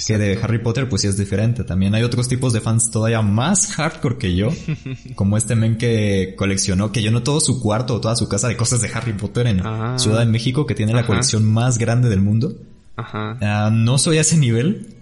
[0.06, 1.64] Que de Harry Potter pues sí es diferente.
[1.64, 4.50] También hay otros tipos de fans todavía más hardcore que yo.
[5.16, 8.56] como este men que coleccionó, que llenó todo su cuarto o toda su casa de
[8.56, 9.98] cosas de Harry Potter en ah.
[9.98, 12.54] Ciudad de México, que tiene la colección más grande del mundo.
[12.96, 13.36] Ajá.
[13.40, 14.94] Ah, no soy a ese nivel,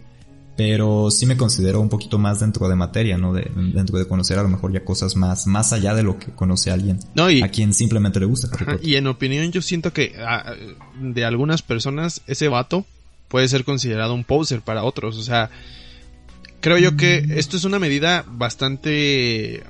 [0.59, 3.33] pero sí me considero un poquito más dentro de materia, ¿no?
[3.33, 6.33] De, dentro de conocer a lo mejor ya cosas más, más allá de lo que
[6.33, 6.99] conoce alguien.
[7.15, 8.49] No, y, a quien simplemente le gusta.
[8.83, 10.57] y en opinión yo siento que ah,
[11.01, 12.85] de algunas personas ese vato
[13.29, 15.17] puede ser considerado un poser para otros.
[15.17, 15.49] O sea,
[16.61, 17.39] creo yo que mm.
[17.39, 19.63] esto es una medida bastante...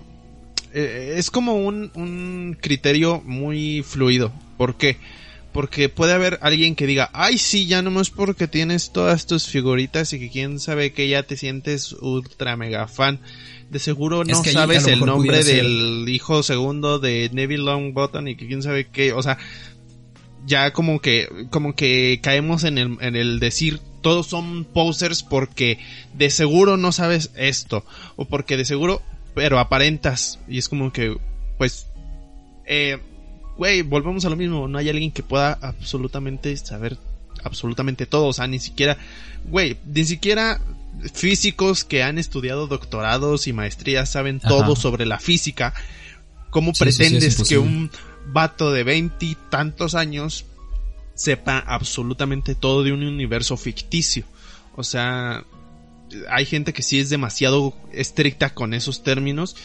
[0.73, 4.33] Eh, es como un, un criterio muy fluido.
[4.57, 4.95] ¿Por qué?
[4.95, 5.18] Porque
[5.53, 10.13] puede haber alguien que diga, ay sí, ya no es porque tienes todas tus figuritas
[10.13, 13.21] y que quién sabe que ya te sientes ultra mega fan.
[13.71, 18.63] De seguro no sabes el nombre del hijo segundo de Neville Longbottom y que quién
[18.63, 19.39] sabe qué, o sea,
[20.47, 25.79] ya como que, como que caemos en el, en el decir todos son posers porque
[26.15, 27.85] de seguro no sabes esto
[28.17, 29.03] o porque de seguro
[29.35, 30.41] pero aparentas.
[30.49, 31.17] Y es como que
[31.59, 31.87] pues
[32.67, 32.99] eh,
[33.59, 36.97] güey volvemos a lo mismo no hay alguien que pueda absolutamente saber
[37.45, 38.97] absolutamente todo o sea ni siquiera
[39.45, 40.61] güey ni siquiera
[41.13, 45.73] físicos que han estudiado doctorados y maestrías saben todo sobre la física.
[46.51, 47.91] ¿Cómo pretendes que un
[48.33, 50.45] vato de veintitantos años
[51.19, 54.25] sepa absolutamente todo de un universo ficticio.
[54.77, 55.45] O sea,
[56.31, 59.57] hay gente que sí es demasiado estricta con esos términos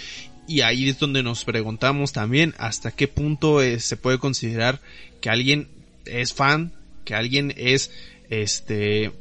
[0.47, 4.81] y ahí es donde nos preguntamos también hasta qué punto eh, se puede considerar
[5.21, 5.67] que alguien
[6.05, 6.73] es fan,
[7.05, 7.91] que alguien es
[8.29, 9.11] este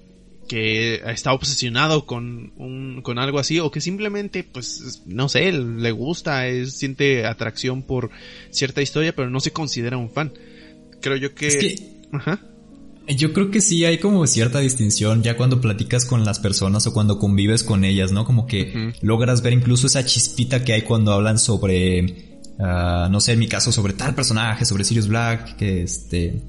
[0.49, 5.93] que está obsesionado con un, con algo así o que simplemente pues no sé le
[5.93, 8.11] gusta es, siente atracción por
[8.51, 10.33] cierta historia pero no se considera un fan
[11.01, 11.77] creo yo que,
[12.13, 12.41] Ajá.
[13.09, 16.93] Yo creo que sí hay como cierta distinción ya cuando platicas con las personas o
[16.93, 18.25] cuando convives con ellas, ¿no?
[18.25, 23.33] Como que logras ver incluso esa chispita que hay cuando hablan sobre, ah, no sé,
[23.33, 26.43] en mi caso, sobre tal personaje, sobre Sirius Black, que este,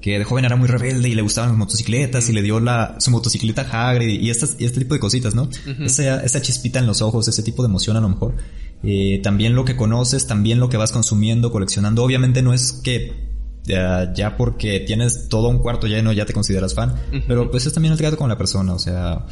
[0.00, 2.96] que de joven era muy rebelde y le gustaban las motocicletas y le dio la,
[2.98, 5.48] su motocicleta a Hagrid y, estas, este tipo de cositas, ¿no?
[5.84, 8.34] esa, esa, chispita en los ojos, ese tipo de emoción a lo mejor.
[8.82, 12.02] Eh, también lo que conoces, también lo que vas consumiendo, coleccionando.
[12.02, 13.29] Obviamente no es que
[13.64, 16.94] ya, ya porque tienes todo un cuarto lleno ya te consideras fan,
[17.26, 19.26] pero pues es también el trato con la persona, o sea,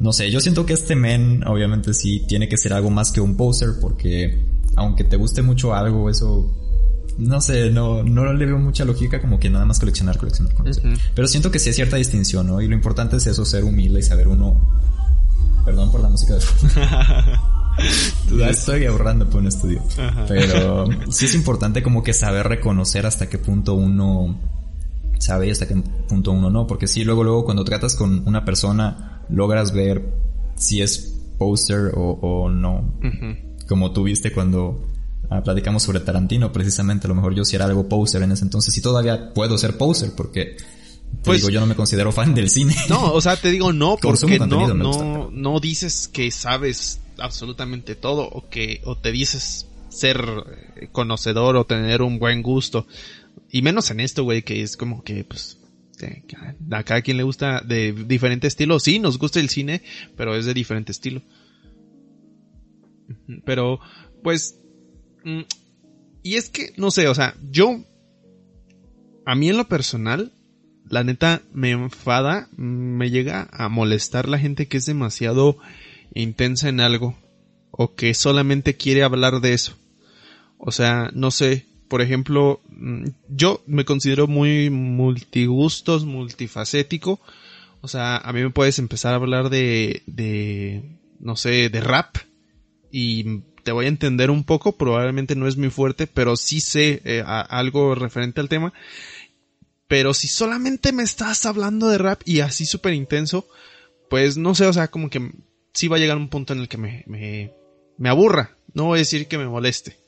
[0.00, 3.20] no sé, yo siento que este men obviamente sí tiene que ser algo más que
[3.20, 4.44] un poser porque
[4.76, 6.52] aunque te guste mucho algo, eso
[7.18, 10.98] no sé, no, no le veo mucha lógica como que nada más coleccionar, coleccionar, coleccionar.
[11.14, 12.60] Pero siento que sí hay cierta distinción, ¿no?
[12.60, 14.60] Y lo importante es eso, ser humilde y saber uno...
[15.64, 16.40] Perdón por la música de...
[18.48, 19.82] estoy ahorrando por un estudio.
[20.28, 24.38] Pero sí es importante como que saber reconocer hasta qué punto uno
[25.18, 25.76] sabe y hasta qué
[26.08, 26.66] punto uno no.
[26.66, 30.12] Porque sí, luego, luego cuando tratas con una persona, logras ver
[30.56, 32.94] si es poser o, no.
[33.66, 34.94] Como tú viste cuando
[35.30, 37.06] Ah, platicamos sobre Tarantino, precisamente.
[37.06, 39.76] A lo mejor yo sí era algo poser en ese entonces y todavía puedo ser
[39.76, 40.56] poser porque.
[41.22, 42.74] Pues, digo, yo no me considero fan del cine.
[42.88, 48.28] No, o sea, te digo no, porque no, no, no dices que sabes absolutamente todo
[48.28, 50.18] o que, o te dices ser
[50.92, 52.86] conocedor o tener un buen gusto.
[53.50, 55.58] Y menos en esto, güey, que es como que, pues,
[56.70, 58.80] a cada quien le gusta de diferente estilo.
[58.80, 59.82] Sí, nos gusta el cine,
[60.16, 61.22] pero es de diferente estilo.
[63.44, 63.80] Pero,
[64.22, 64.56] pues,
[65.24, 65.40] Mm,
[66.22, 67.82] y es que, no sé, o sea, yo,
[69.24, 70.32] a mí en lo personal,
[70.88, 75.56] la neta me enfada, me llega a molestar la gente que es demasiado
[76.12, 77.16] intensa en algo
[77.70, 79.76] o que solamente quiere hablar de eso.
[80.58, 87.20] O sea, no sé, por ejemplo, mm, yo me considero muy multigustos, multifacético.
[87.80, 92.16] O sea, a mí me puedes empezar a hablar de, de, no sé, de rap
[92.90, 97.02] y te voy a entender un poco, probablemente no es muy fuerte, pero sí sé
[97.04, 98.72] eh, algo referente al tema.
[99.88, 103.48] Pero si solamente me estás hablando de rap y así súper intenso,
[104.08, 105.32] pues no sé, o sea, como que
[105.74, 107.52] sí va a llegar un punto en el que me, me,
[107.98, 109.98] me aburra, no voy a decir que me moleste.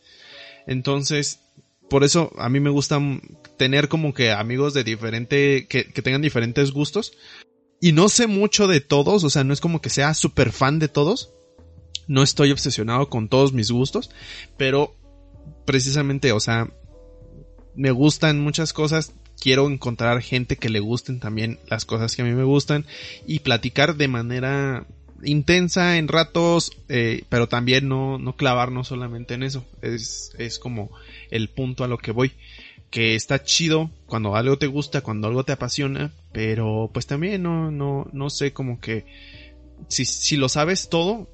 [0.67, 1.41] Entonces,
[1.91, 3.01] por eso a mí me gusta
[3.59, 7.13] tener como que amigos de diferente, que, que tengan diferentes gustos,
[7.81, 10.79] y no sé mucho de todos, o sea, no es como que sea súper fan
[10.79, 11.33] de todos.
[12.09, 14.11] No estoy obsesionado con todos mis gustos,
[14.57, 14.95] pero
[15.65, 16.71] precisamente, o sea,
[17.75, 22.25] me gustan muchas cosas, quiero encontrar gente que le gusten también las cosas que a
[22.25, 22.87] mí me gustan
[23.27, 24.87] y platicar de manera
[25.23, 29.65] intensa en ratos, eh, pero también no, no clavarnos solamente en eso.
[29.83, 30.91] Es, es como
[31.31, 32.33] el punto a lo que voy.
[32.91, 37.71] Que está chido cuando algo te gusta, cuando algo te apasiona, pero pues también no,
[37.71, 39.05] no, no sé como que
[39.89, 41.29] si, si lo sabes todo,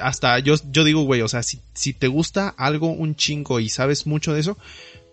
[0.00, 3.68] hasta yo, yo digo, güey, o sea, si, si te gusta algo un chingo y
[3.68, 4.56] sabes mucho de eso,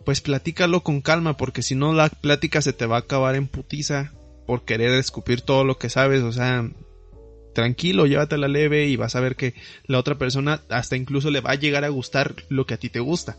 [0.06, 3.48] pues platícalo con calma, porque si no la plática se te va a acabar en
[3.48, 4.14] putiza
[4.46, 6.70] por querer escupir todo lo que sabes, o sea,
[7.56, 9.56] tranquilo, llévatela leve y vas a ver que
[9.88, 12.90] la otra persona hasta incluso le va a llegar a gustar lo que a ti
[12.90, 13.38] te gusta,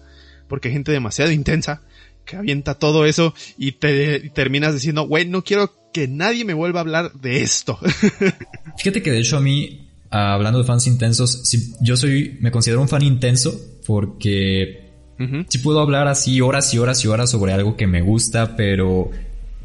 [0.49, 1.83] porque hay gente demasiado intensa
[2.25, 6.55] que avienta todo eso y te y terminas diciendo, güey, no quiero que nadie me
[6.55, 7.79] vuelva a hablar de esto.
[8.79, 12.83] Fíjate que de hecho a mí, hablando de fans intensos, si, yo soy, me considero
[12.83, 13.55] un fan intenso
[13.87, 14.87] porque
[15.49, 19.11] si puedo hablar así horas y horas y horas sobre algo que me gusta, pero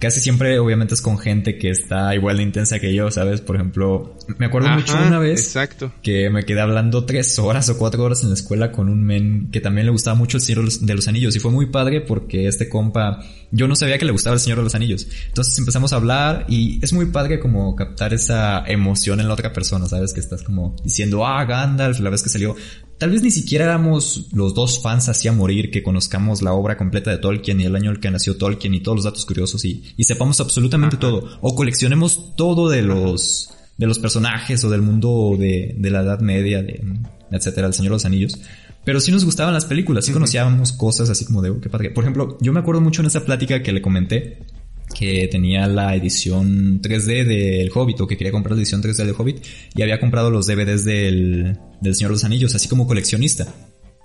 [0.02, 3.40] casi siempre obviamente es con gente que está igual de intensa que yo, ¿sabes?
[3.40, 5.94] Por ejemplo, me acuerdo mucho una vez exacto.
[6.02, 9.50] que me quedé hablando tres horas o cuatro horas en la escuela con un men
[9.52, 12.48] que también le gustaba mucho el Señor de los Anillos y fue muy padre porque
[12.48, 13.20] este compa,
[13.52, 15.08] yo no sabía que le gustaba el Señor de los Anillos.
[15.28, 19.54] Entonces empezamos a hablar y es muy padre como captar esa emoción en la otra
[19.54, 20.14] persona, ¿sabes?
[20.14, 22.56] Que estás como diciendo, ah, Gandalf, la vez que salió,
[23.02, 26.78] Tal vez ni siquiera éramos los dos fans así a morir que conozcamos la obra
[26.78, 29.26] completa de Tolkien y el año en el que nació Tolkien y todos los datos
[29.26, 31.28] curiosos y, y sepamos absolutamente todo.
[31.42, 36.20] O coleccionemos todo de los, de los personajes o del mundo de, de la Edad
[36.20, 36.80] Media, de,
[37.32, 38.38] etcétera, el Señor de los Anillos.
[38.86, 41.90] Pero sí nos gustaban las películas, sí conocíamos cosas así como de, oh, qué padre.
[41.90, 44.38] Por ejemplo, yo me acuerdo mucho en esa plática que le comenté
[44.92, 49.16] que tenía la edición 3D del Hobbit o que quería comprar la edición 3D del
[49.18, 49.44] Hobbit
[49.76, 53.54] y había comprado los DVDs del, del Señor de los Anillos, así como coleccionista.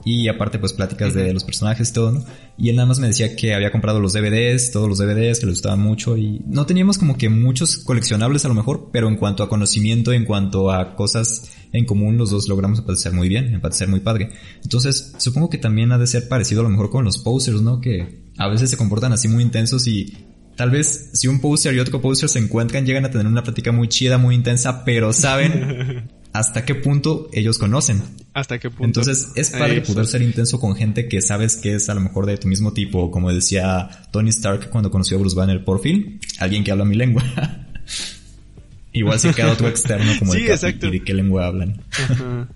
[0.05, 2.25] Y aparte pues pláticas de los personajes y todo, ¿no?
[2.57, 5.47] Y él nada más me decía que había comprado los DVDs, todos los DVDs, que
[5.47, 9.17] le gustaban mucho y no teníamos como que muchos coleccionables a lo mejor, pero en
[9.17, 13.53] cuanto a conocimiento, en cuanto a cosas en común, los dos logramos empatizar muy bien,
[13.53, 14.31] empatizar muy padre.
[14.63, 17.81] Entonces, supongo que también ha de ser parecido a lo mejor con los posers, ¿no?
[17.81, 20.15] Que a veces se comportan así muy intensos y
[20.57, 23.73] Tal vez si un poster y otro poster se encuentran, llegan a tener una plática
[23.73, 28.03] muy chida, muy intensa, pero saben hasta qué punto ellos conocen.
[28.33, 28.85] Hasta qué punto.
[28.85, 32.27] Entonces es padre poder ser intenso con gente que sabes que es a lo mejor
[32.27, 36.21] de tu mismo tipo, como decía Tony Stark cuando conoció a Bruce Banner por fin,
[36.39, 37.23] alguien que habla mi lengua.
[38.93, 40.87] Igual si queda otro externo como sí, el exacto.
[40.87, 41.83] y de qué lengua hablan.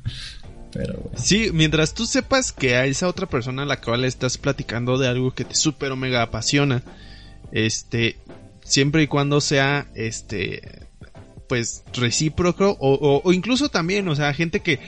[0.73, 1.19] Pero bueno.
[1.19, 5.09] Sí, mientras tú sepas que a esa otra persona a la cual estás platicando de
[5.09, 6.83] algo que te súper mega apasiona,
[7.53, 8.17] este,
[8.63, 10.63] siempre y cuando sea, este,
[11.49, 14.79] pues recíproco o, incluso también, o sea, gente que,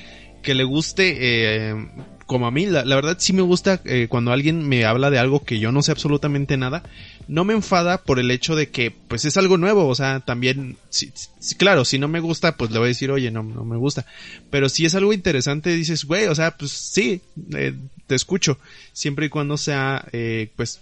[0.43, 1.89] que le guste, eh,
[2.27, 5.19] como a mí, la, la, verdad sí me gusta eh, cuando alguien me habla de
[5.19, 6.85] algo que yo no sé absolutamente nada,
[7.27, 10.77] no me enfada por el hecho de que pues es algo nuevo, o sea, también,
[10.89, 11.13] sí,
[11.59, 14.07] claro, si no me gusta, pues le voy a decir, oye, no, no me gusta,
[14.51, 17.23] pero si es algo interesante, dices, güey, o sea, pues sí,
[17.57, 17.75] eh,
[18.07, 18.59] te escucho,
[18.93, 20.07] siempre y cuando sea,
[20.55, 20.81] pues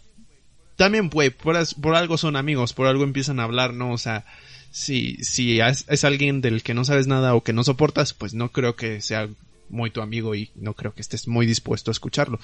[0.81, 3.93] también, güey, por, por, algo son amigos, por algo empiezan a hablar, ¿no?
[3.93, 4.25] O sea,
[4.71, 8.33] si, si es, es, alguien del que no sabes nada o que no soportas, pues
[8.33, 9.29] no creo que sea
[9.69, 12.41] muy tu amigo y no creo que estés muy dispuesto a escucharlo.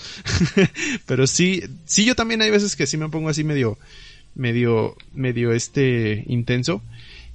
[1.06, 3.78] Pero sí, sí yo también hay veces que sí me pongo así medio,
[4.34, 6.82] medio, medio este intenso.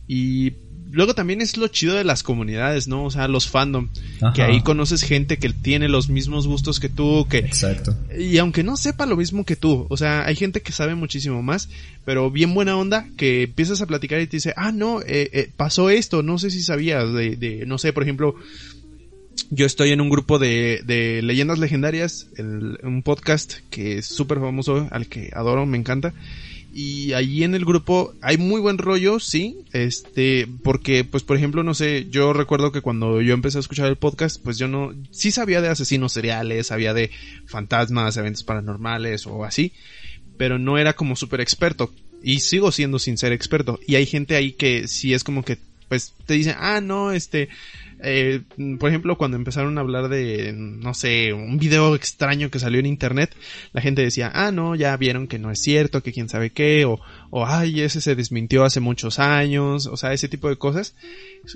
[0.07, 0.51] Y
[0.91, 3.05] luego también es lo chido de las comunidades, ¿no?
[3.05, 3.89] O sea, los fandom.
[4.21, 4.33] Ajá.
[4.33, 7.39] Que ahí conoces gente que tiene los mismos gustos que tú, que...
[7.39, 7.95] Exacto.
[8.17, 11.41] Y aunque no sepa lo mismo que tú, o sea, hay gente que sabe muchísimo
[11.41, 11.69] más,
[12.05, 15.49] pero bien buena onda, que empiezas a platicar y te dice, ah, no, eh, eh,
[15.55, 18.35] pasó esto, no sé si sabías de, de, no sé, por ejemplo,
[19.49, 24.39] yo estoy en un grupo de, de leyendas legendarias, el, un podcast que es súper
[24.39, 26.13] famoso, al que adoro, me encanta
[26.73, 31.63] y allí en el grupo hay muy buen rollo, sí, este, porque, pues, por ejemplo,
[31.63, 34.93] no sé, yo recuerdo que cuando yo empecé a escuchar el podcast, pues yo no,
[35.11, 37.11] sí sabía de asesinos seriales, sabía de
[37.45, 39.73] fantasmas, eventos paranormales o así,
[40.37, 44.35] pero no era como súper experto, y sigo siendo sin ser experto, y hay gente
[44.35, 45.57] ahí que sí es como que,
[45.89, 47.49] pues, te dice, ah, no, este,
[48.03, 48.41] eh,
[48.79, 52.85] por ejemplo, cuando empezaron a hablar de, no sé, un video extraño que salió en
[52.85, 53.35] internet,
[53.73, 56.85] la gente decía, ah, no, ya vieron que no es cierto, que quién sabe qué,
[56.85, 60.95] o, o ay, ese se desmintió hace muchos años, o sea, ese tipo de cosas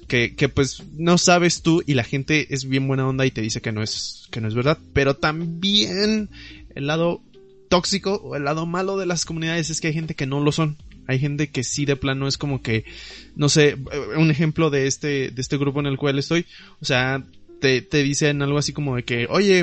[0.07, 3.41] que, que pues no sabes tú y la gente es bien buena onda y te
[3.41, 6.29] dice que no es, que no es verdad, pero también
[6.75, 7.21] el lado
[7.69, 10.51] tóxico o el lado malo de las comunidades es que hay gente que no lo
[10.51, 10.77] son
[11.07, 12.85] Hay gente que sí de plano es como que,
[13.35, 13.77] no sé,
[14.17, 16.45] un ejemplo de este, de este grupo en el cual estoy,
[16.81, 17.23] o sea,
[17.59, 19.59] te, te dicen algo así como de que, oye,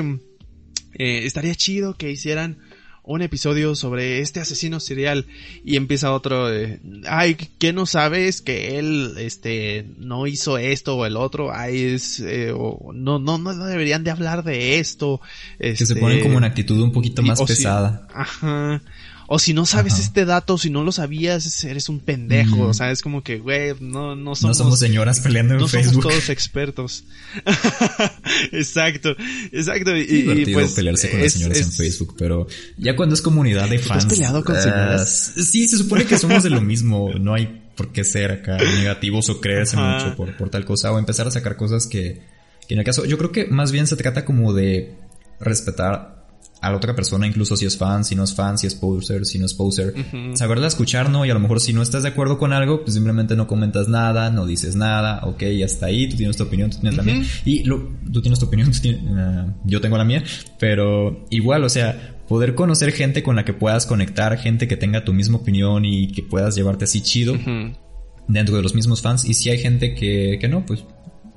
[0.95, 2.57] eh, estaría chido que hicieran
[3.05, 5.25] un episodio sobre este asesino serial
[5.65, 11.05] y empieza otro de, ay, ¿qué no sabes que él, este, no hizo esto o
[11.05, 11.53] el otro?
[11.53, 15.19] Ay, es, eh, o, no, no, no deberían de hablar de esto.
[15.59, 18.07] que se ponen como una actitud un poquito más pesada.
[18.13, 18.81] ajá.
[19.27, 22.67] O si no sabes este dato, si no lo sabías, eres un pendejo.
[22.67, 24.57] O sea, es como que, güey, no, no somos...
[24.57, 25.95] No somos señoras peleando en no Facebook.
[25.95, 27.05] No somos todos expertos.
[28.51, 29.15] exacto,
[29.51, 29.95] exacto.
[29.95, 32.47] Y, divertido pues, pelearse con las señoras en Facebook, pero
[32.77, 34.05] ya cuando es comunidad de fans...
[34.05, 35.33] ¿Has peleado con señoras?
[35.35, 37.11] Sí, se supone que somos de lo mismo.
[37.19, 40.99] No hay por qué ser acá negativos o creerse mucho por, por tal cosa o
[40.99, 42.21] empezar a sacar cosas que,
[42.67, 43.05] que en el caso...
[43.05, 44.95] Yo creo que más bien se trata como de
[45.39, 46.22] respetar
[46.63, 49.25] a la otra persona, incluso si es fan, si no es fan, si es poser,
[49.25, 49.93] si no es poser.
[50.33, 51.25] Saberla escuchar, ¿no?
[51.25, 53.89] Y a lo mejor si no estás de acuerdo con algo, pues simplemente no comentas
[53.89, 57.21] nada, no dices nada, ok, hasta ahí, tú tienes tu opinión, tú tienes la mía.
[57.43, 58.71] Y lo, tú tienes tu opinión,
[59.17, 60.23] ah, yo tengo la mía,
[60.57, 65.03] pero igual, o sea, poder conocer gente con la que puedas conectar, gente que tenga
[65.03, 67.37] tu misma opinión y que puedas llevarte así chido.
[68.25, 70.85] Dentro de los mismos fans, y si hay gente que, que no, pues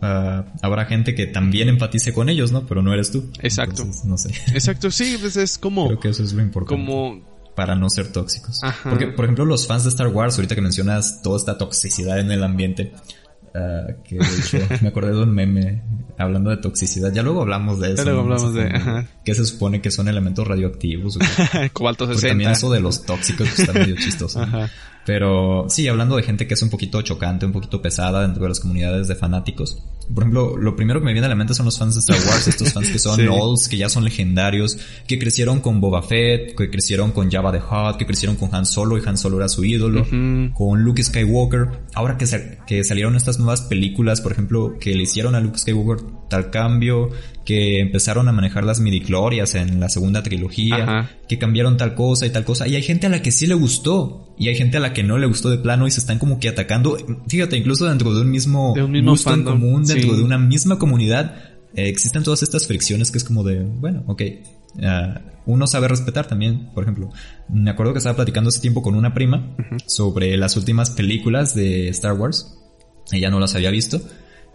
[0.03, 2.66] Uh, habrá gente que también empatice con ellos, ¿no?
[2.66, 3.30] Pero no eres tú.
[3.40, 3.86] Exacto.
[4.05, 4.30] no sé.
[4.53, 5.86] Exacto, sí, pues es como...
[5.88, 6.84] Creo que eso es lo importante.
[6.84, 7.36] Como...
[7.55, 8.61] Para no ser tóxicos.
[8.82, 12.30] Porque, por ejemplo, los fans de Star Wars, ahorita que mencionas toda esta toxicidad en
[12.30, 12.92] el ambiente,
[13.57, 15.83] uh, que de hecho me acordé de un meme
[16.19, 17.13] hablando de toxicidad.
[17.13, 18.05] Ya luego hablamos de eso.
[18.05, 19.07] Ya luego hablamos de...
[19.25, 21.19] Que se supone que son elementos radioactivos.
[21.73, 22.15] Cobalto 60.
[22.15, 24.41] Porque también eso de los tóxicos está medio chistoso.
[24.41, 24.71] Ajá.
[25.05, 28.49] Pero sí, hablando de gente que es un poquito chocante, un poquito pesada dentro de
[28.49, 29.83] las comunidades de fanáticos.
[30.13, 32.19] Por ejemplo, lo primero que me viene a la mente son los fans de Star
[32.29, 33.71] Wars, estos fans que son sí.
[33.71, 37.97] que ya son legendarios, que crecieron con Boba Fett, que crecieron con Java the Hutt,
[37.97, 40.07] que crecieron con Han Solo y Han Solo era su ídolo,
[40.55, 41.69] con Luke Skywalker.
[41.95, 42.27] Ahora que,
[42.67, 47.11] que salieron estas nuevas películas, por ejemplo, que le hicieron a Luke Skywalker tal cambio,
[47.47, 52.30] que empezaron a manejar las midichlorias en la segunda trilogía, que cambiaron tal cosa y
[52.30, 54.80] tal cosa, y hay gente a la que sí le gustó, y hay gente a
[54.80, 57.86] la que no le gustó de plano y se están como que atacando, fíjate, incluso
[57.86, 60.76] dentro de un mismo, de un mismo gusto fandom, en común, dentro de una misma
[60.76, 61.36] comunidad,
[61.74, 64.22] eh, existen todas estas fricciones que es como de, bueno, ok,
[64.74, 64.80] uh,
[65.47, 67.11] uno sabe respetar también, por ejemplo,
[67.49, 69.82] me acuerdo que estaba platicando hace tiempo con una prima uh -huh.
[69.86, 72.59] sobre las últimas películas de Star Wars,
[73.12, 74.01] ella no las había visto,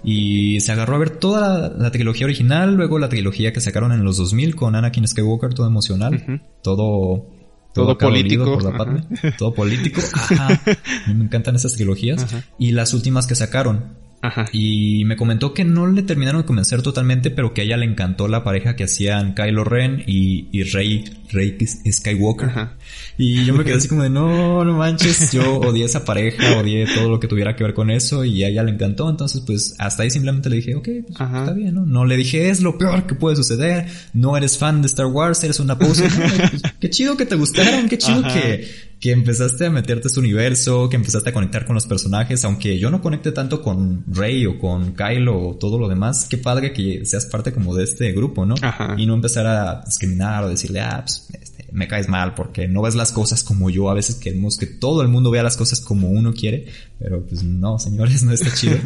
[0.04, 3.92] y se agarró a ver toda la, la, trilogía original, luego la trilogía que sacaron
[3.92, 6.42] en los 2000 con Anakin Skywalker, todo emocional, uh -huh.
[6.62, 7.26] todo
[7.74, 10.02] todo, todo político, por la parte, todo político.
[10.14, 10.62] Ajá.
[11.08, 12.44] me encantan esas trilogías Ajá.
[12.58, 14.02] y las últimas que sacaron.
[14.22, 14.46] Ajá.
[14.52, 17.86] Y me comentó que no le terminaron de convencer totalmente, pero que a ella le
[17.86, 22.50] encantó la pareja que hacían Kylo Ren y, y Rey, Rey Skywalker.
[22.50, 22.78] Ajá.
[23.18, 26.86] Y yo me quedé así como de, no, no manches, yo odié esa pareja, odié
[26.86, 29.10] todo lo que tuviera que ver con eso y a ella le encantó.
[29.10, 31.86] Entonces, pues, hasta ahí simplemente le dije, ok, pues, está bien, ¿no?
[31.86, 35.44] No le dije, es lo peor que puede suceder, no eres fan de Star Wars,
[35.44, 36.08] eres una pose.
[36.52, 40.20] pues, qué chido que te gustaron, qué chido que que empezaste a meterte a este
[40.20, 44.46] universo, que empezaste a conectar con los personajes, aunque yo no conecte tanto con Rey
[44.46, 48.12] o con Kylo o todo lo demás, qué padre que seas parte como de este
[48.12, 48.54] grupo, ¿no?
[48.62, 48.94] Ajá.
[49.00, 52.84] Y no empezar a discriminar o decirle, ah, pues, este, me caes mal porque no
[52.84, 55.82] ves las cosas como yo, a veces queremos que todo el mundo vea las cosas
[55.82, 56.68] como uno quiere,
[57.00, 58.78] pero pues no, señores, no está chido.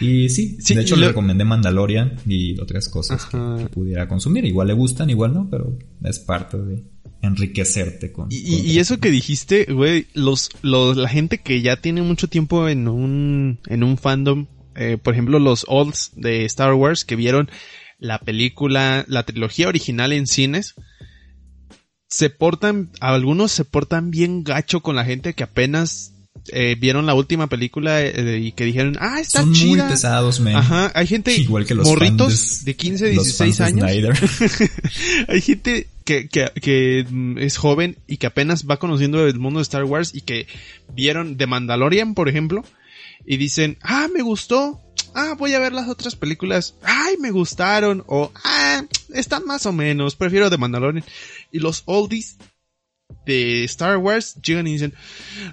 [0.00, 4.44] Y sí, sí, de hecho le recomendé Mandalorian y otras cosas que, que, pudiera consumir.
[4.44, 6.82] Igual le gustan, igual no, pero es parte de
[7.22, 8.28] enriquecerte con.
[8.30, 12.28] Y, con y eso que dijiste, güey, los, los, la gente que ya tiene mucho
[12.28, 17.16] tiempo en un, en un fandom, eh, por ejemplo, los olds de Star Wars que
[17.16, 17.50] vieron
[17.98, 20.74] la película, la trilogía original en cines,
[22.08, 26.12] se portan, algunos se portan bien gacho con la gente que apenas
[26.48, 29.84] eh, vieron la última película eh, y que dijeron, ah, está Son chida.
[29.84, 30.56] muy pesados, man.
[30.56, 33.88] Ajá, hay gente, Igual que los morritos de 15, 16 años.
[35.28, 37.06] Hay gente que, que, que
[37.38, 40.46] es joven y que apenas va conociendo el mundo de Star Wars y que
[40.94, 42.64] vieron The Mandalorian, por ejemplo,
[43.24, 44.80] y dicen, ah, me gustó.
[45.14, 46.74] Ah, voy a ver las otras películas.
[46.82, 48.02] Ay, me gustaron.
[48.06, 48.82] O, ah,
[49.12, 50.16] están más o menos.
[50.16, 51.04] Prefiero The Mandalorian.
[51.50, 52.36] Y los oldies
[53.26, 54.94] de Star Wars llegan y dicen,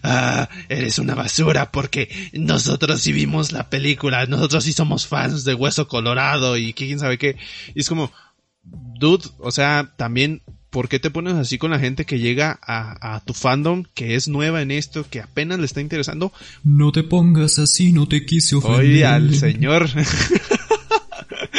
[0.04, 5.54] ah, eres una basura porque nosotros sí vimos la película, nosotros sí somos fans de
[5.54, 7.38] Hueso Colorado y quién sabe qué.
[7.76, 8.12] Y es como,
[8.64, 13.16] dude, o sea, también, ¿por qué te pones así con la gente que llega a,
[13.16, 16.32] a tu fandom, que es nueva en esto, que apenas le está interesando?
[16.64, 18.80] No te pongas así, no te quise ofender.
[18.80, 19.90] Oye, al señor.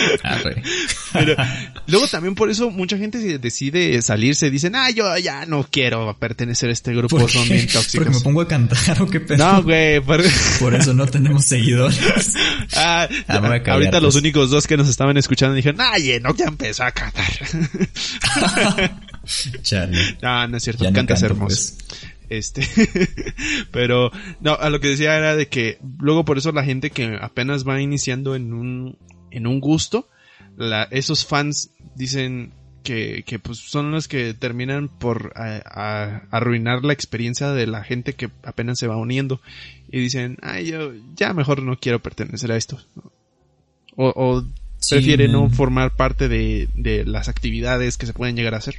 [1.13, 1.37] Pero
[1.87, 6.71] luego también por eso mucha gente decide salirse, dicen, ah, yo ya no quiero pertenecer
[6.71, 7.95] a este grupo, son bien tóxicos.
[7.95, 9.39] Porque me pongo a cantar o qué pedo.
[9.39, 10.01] No, güey.
[10.01, 10.21] Por...
[10.75, 12.35] eso no tenemos seguidores.
[12.77, 14.23] Ah, ah ahorita los pues.
[14.23, 17.31] únicos dos que nos estaban escuchando dijeron, ay, no, ya empezó a cantar.
[19.63, 20.17] Chale.
[20.23, 21.75] No, no es cierto, cantas hermoso.
[21.77, 21.77] Pues.
[22.31, 22.63] Este,
[23.73, 27.19] pero no, a lo que decía era de que luego por eso la gente que
[27.21, 28.97] apenas va iniciando en un,
[29.31, 30.09] en un gusto,
[30.57, 32.53] la, esos fans dicen
[32.83, 38.31] que, que pues son los que terminan por arruinar la experiencia de la gente que
[38.43, 39.41] apenas se va uniendo
[39.91, 42.79] y dicen, ay, yo ya mejor no quiero pertenecer a esto.
[43.97, 44.45] O, o
[44.89, 48.77] prefiere no formar parte de, de las actividades que se pueden llegar a hacer.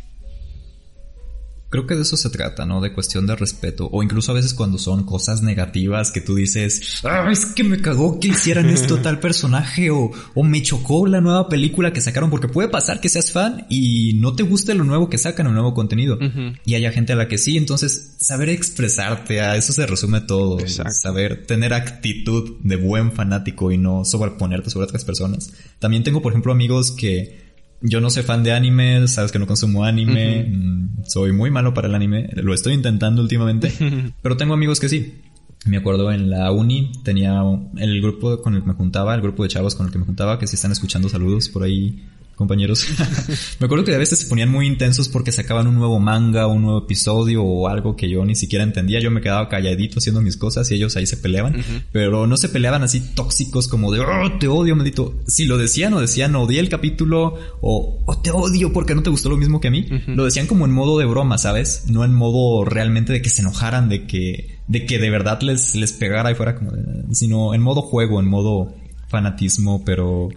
[1.72, 2.82] Creo que de eso se trata, ¿no?
[2.82, 3.88] De cuestión de respeto.
[3.94, 7.80] O incluso a veces cuando son cosas negativas que tú dices, ah, es que me
[7.80, 12.30] cagó que hicieran esto tal personaje o, o me chocó la nueva película que sacaron
[12.30, 15.54] porque puede pasar que seas fan y no te guste lo nuevo que sacan, el
[15.54, 16.20] nuevo contenido.
[16.66, 20.58] Y haya gente a la que sí, entonces saber expresarte, a eso se resume todo.
[20.68, 25.54] Saber tener actitud de buen fanático y no sobreponerte sobre otras personas.
[25.80, 27.51] También tengo, por ejemplo, amigos que
[27.82, 31.74] yo no soy fan de anime, sabes que no consumo anime, mm, soy muy malo
[31.74, 33.72] para el anime, lo estoy intentando últimamente,
[34.22, 35.22] pero tengo amigos que sí.
[35.64, 37.40] Me acuerdo en la uni tenía
[37.78, 40.06] el grupo con el que me juntaba, el grupo de chavos con el que me
[40.06, 42.04] juntaba, que si están escuchando saludos por ahí,
[42.42, 42.86] compañeros.
[43.60, 46.64] me acuerdo que a veces se ponían muy intensos porque sacaban un nuevo manga, un
[46.64, 49.00] nuevo episodio o algo que yo ni siquiera entendía.
[49.00, 51.64] Yo me quedaba calladito haciendo mis cosas y ellos ahí se peleaban.
[51.92, 55.20] Pero no se peleaban así tóxicos como de, oh, te odio, maldito.
[55.28, 59.10] Si lo decían o decían, odié el capítulo o oh, te odio porque no te
[59.10, 61.86] gustó lo mismo que a mí, lo decían como en modo de broma, ¿sabes?
[61.88, 65.76] No en modo realmente de que se enojaran, de que, de que de verdad les,
[65.76, 66.72] les pegara y fuera como,
[67.12, 68.74] sino en modo juego, en modo
[69.08, 70.30] fanatismo, pero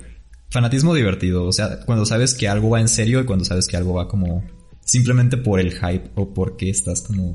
[0.51, 3.77] fanatismo divertido, o sea, cuando sabes que algo va en serio y cuando sabes que
[3.77, 4.45] algo va como
[4.85, 7.35] simplemente por el hype o porque estás como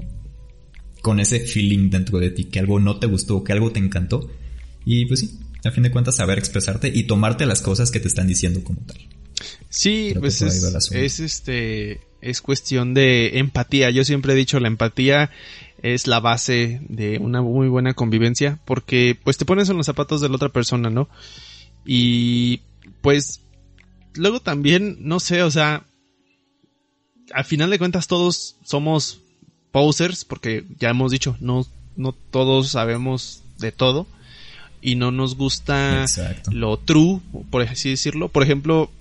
[1.01, 4.29] con ese feeling dentro de ti que algo no te gustó, que algo te encantó.
[4.85, 8.07] Y pues sí, a fin de cuentas saber expresarte y tomarte las cosas que te
[8.07, 8.97] están diciendo como tal.
[9.69, 13.89] Sí, pues es, es, este es cuestión de empatía.
[13.89, 15.31] Yo siempre he dicho la empatía
[15.81, 20.19] es la base de una muy buena convivencia porque pues te pones en los zapatos
[20.21, 21.07] de la otra persona, ¿no?
[21.85, 22.61] Y
[23.01, 23.41] pues
[24.13, 25.85] luego también, no sé, o sea,
[27.33, 29.21] al final de cuentas todos somos
[29.71, 31.65] posers, porque ya hemos dicho, no,
[31.95, 34.07] no todos sabemos de todo
[34.81, 36.05] y no nos gusta
[36.51, 37.19] lo true,
[37.49, 38.29] por así decirlo.
[38.29, 38.91] Por ejemplo,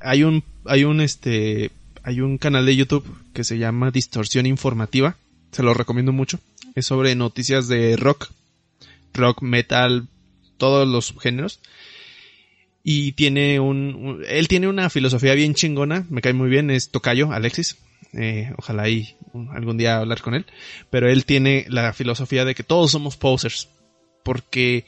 [0.00, 1.70] hay un, hay un este,
[2.02, 5.16] hay un canal de YouTube que se llama Distorsión Informativa,
[5.52, 6.38] se lo recomiendo mucho.
[6.74, 8.30] Es sobre noticias de rock,
[9.14, 10.06] rock, metal,
[10.56, 11.60] todos los géneros
[12.82, 17.32] y tiene un, él tiene una filosofía bien chingona, me cae muy bien, es Tocayo,
[17.32, 17.78] Alexis,
[18.12, 19.16] eh, ojalá ahí
[19.52, 20.46] algún día hablar con él,
[20.90, 23.68] pero él tiene la filosofía de que todos somos posers,
[24.22, 24.86] porque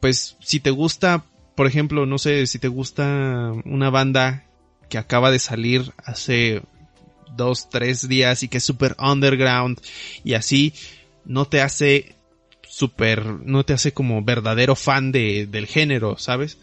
[0.00, 1.24] pues si te gusta,
[1.54, 4.44] por ejemplo, no sé, si te gusta una banda
[4.88, 6.62] que acaba de salir hace
[7.36, 9.80] dos, tres días y que es super underground
[10.24, 10.74] y así,
[11.24, 12.14] no te hace
[12.68, 16.58] super, no te hace como verdadero fan de, del género, ¿sabes?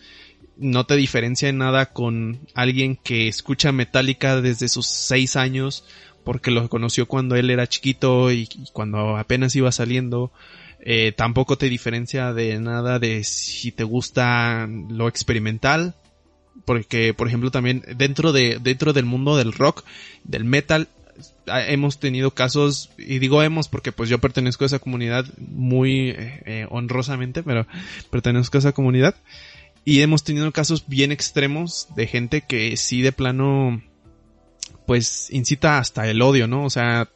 [0.57, 5.83] No te diferencia en nada con alguien que escucha Metallica desde sus seis años
[6.23, 10.31] porque lo conoció cuando él era chiquito y, cuando apenas iba saliendo.
[10.85, 15.95] Eh, tampoco te diferencia de nada de si te gusta lo experimental.
[16.65, 19.83] Porque, por ejemplo, también dentro de, dentro del mundo del rock,
[20.23, 20.87] del metal,
[21.47, 26.41] hemos tenido casos, y digo hemos porque pues yo pertenezco a esa comunidad muy eh,
[26.45, 27.65] eh, honrosamente, pero
[28.11, 29.15] pertenezco a esa comunidad
[29.85, 33.81] y hemos tenido casos bien extremos de gente que sí de plano,
[34.85, 36.65] pues incita hasta el odio, ¿no?
[36.65, 37.09] O sea,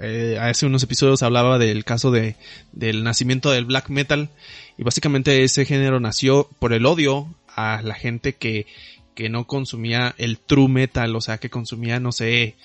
[0.00, 2.36] eh, hace unos episodios hablaba del caso de,
[2.72, 4.30] del nacimiento del black metal
[4.76, 8.66] y básicamente ese género nació por el odio a la gente que,
[9.14, 12.56] que no consumía el true metal, o sea, que consumía, no sé,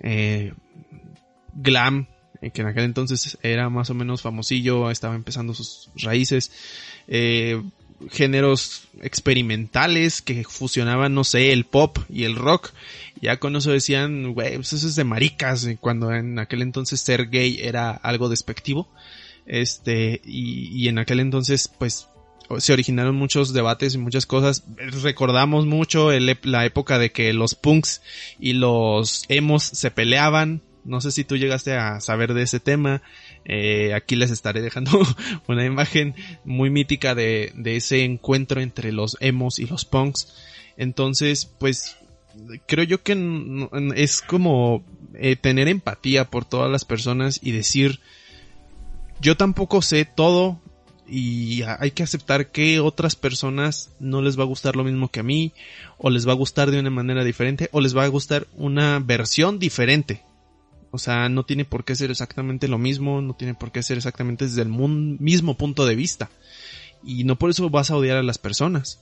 [0.00, 0.52] eh,
[1.54, 2.08] glam,
[2.40, 6.52] eh, que en aquel entonces era más o menos famosillo, estaba empezando sus raíces,
[7.08, 7.62] eh,
[8.10, 12.72] géneros experimentales que fusionaban, no sé, el pop y el rock.
[13.20, 17.28] Ya con eso decían, güey, pues eso es de maricas, cuando en aquel entonces ser
[17.28, 18.88] gay era algo despectivo.
[19.46, 22.08] Este, y, y en aquel entonces, pues,
[22.58, 24.64] se originaron muchos debates y muchas cosas.
[24.76, 28.02] Recordamos mucho la época de que los punks
[28.38, 30.62] y los emos se peleaban.
[30.84, 33.02] No sé si tú llegaste a saber de ese tema.
[33.44, 34.90] Eh, aquí les estaré dejando
[35.48, 36.14] una imagen
[36.44, 40.34] muy mítica de, ese encuentro entre los emos y los punks.
[40.76, 41.96] Entonces, pues
[42.66, 43.16] creo yo que
[43.94, 44.82] es como
[45.14, 48.00] eh, tener empatía por todas las personas y decir,
[49.20, 50.60] yo tampoco sé todo
[51.06, 55.20] y hay que aceptar que otras personas no les va a gustar lo mismo que
[55.20, 55.52] a mí
[55.98, 58.98] o les va a gustar de una manera diferente o les va a gustar una
[59.00, 60.22] versión diferente.
[60.94, 63.96] O sea, no tiene por qué ser exactamente lo mismo, no tiene por qué ser
[63.96, 66.30] exactamente desde el mismo punto de vista.
[67.02, 69.00] Y no por eso vas a odiar a las personas.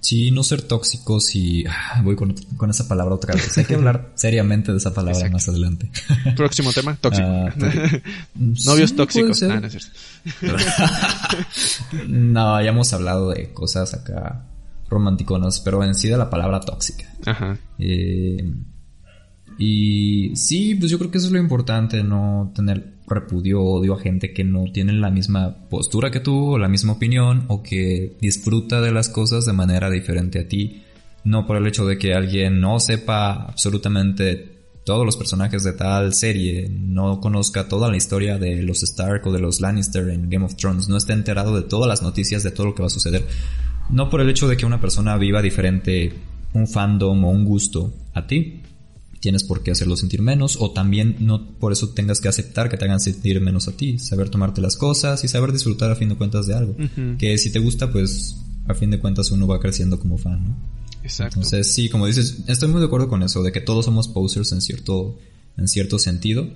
[0.00, 2.34] Sí, no ser tóxicos y ah, voy con,
[2.70, 3.58] esa palabra otra vez.
[3.58, 5.90] Hay que hablar seriamente de esa palabra más adelante.
[6.34, 7.28] Próximo tema, tóxico.
[7.28, 7.52] Ah,
[8.34, 9.42] Novios tóxicos.
[9.42, 9.60] No,
[12.08, 14.46] no, ya hemos hablado de cosas acá
[14.88, 17.04] romanticonas, pero en sí de la palabra tóxica.
[17.26, 17.58] Ajá.
[17.78, 18.42] Eh,
[19.58, 24.00] y sí, pues yo creo que eso es lo importante, no tener repudio odio a
[24.00, 28.16] gente que no tiene la misma postura que tú, o la misma opinión, o que
[28.20, 30.82] disfruta de las cosas de manera diferente a ti.
[31.24, 36.14] No por el hecho de que alguien no sepa absolutamente todos los personajes de tal
[36.14, 40.44] serie, no conozca toda la historia de los Stark o de los Lannister en Game
[40.44, 42.90] of Thrones, no esté enterado de todas las noticias de todo lo que va a
[42.90, 43.26] suceder.
[43.90, 46.12] No por el hecho de que una persona viva diferente
[46.54, 48.62] un fandom o un gusto a ti,
[49.20, 52.76] tienes por qué hacerlo sentir menos o también no por eso tengas que aceptar que
[52.76, 56.08] te hagan sentir menos a ti, saber tomarte las cosas y saber disfrutar a fin
[56.08, 56.76] de cuentas de algo.
[57.18, 60.56] Que si te gusta, pues a fin de cuentas uno va creciendo como fan, ¿no?
[61.02, 61.36] Exacto.
[61.36, 64.52] Entonces, sí, como dices, estoy muy de acuerdo con eso, de que todos somos posers
[64.52, 65.18] en cierto,
[65.56, 66.48] en cierto sentido,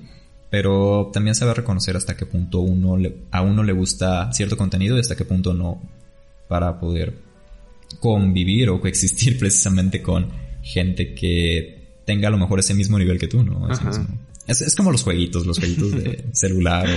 [0.51, 2.97] pero también saber reconocer hasta qué punto uno
[3.31, 5.81] a uno le gusta cierto contenido y hasta qué punto no,
[6.49, 7.19] para poder
[8.01, 10.29] convivir o coexistir precisamente con
[10.63, 13.69] gente que tenga a lo mejor ese mismo nivel que tú, ¿no?
[14.47, 16.89] Es, es, como los jueguitos, los jueguitos de celular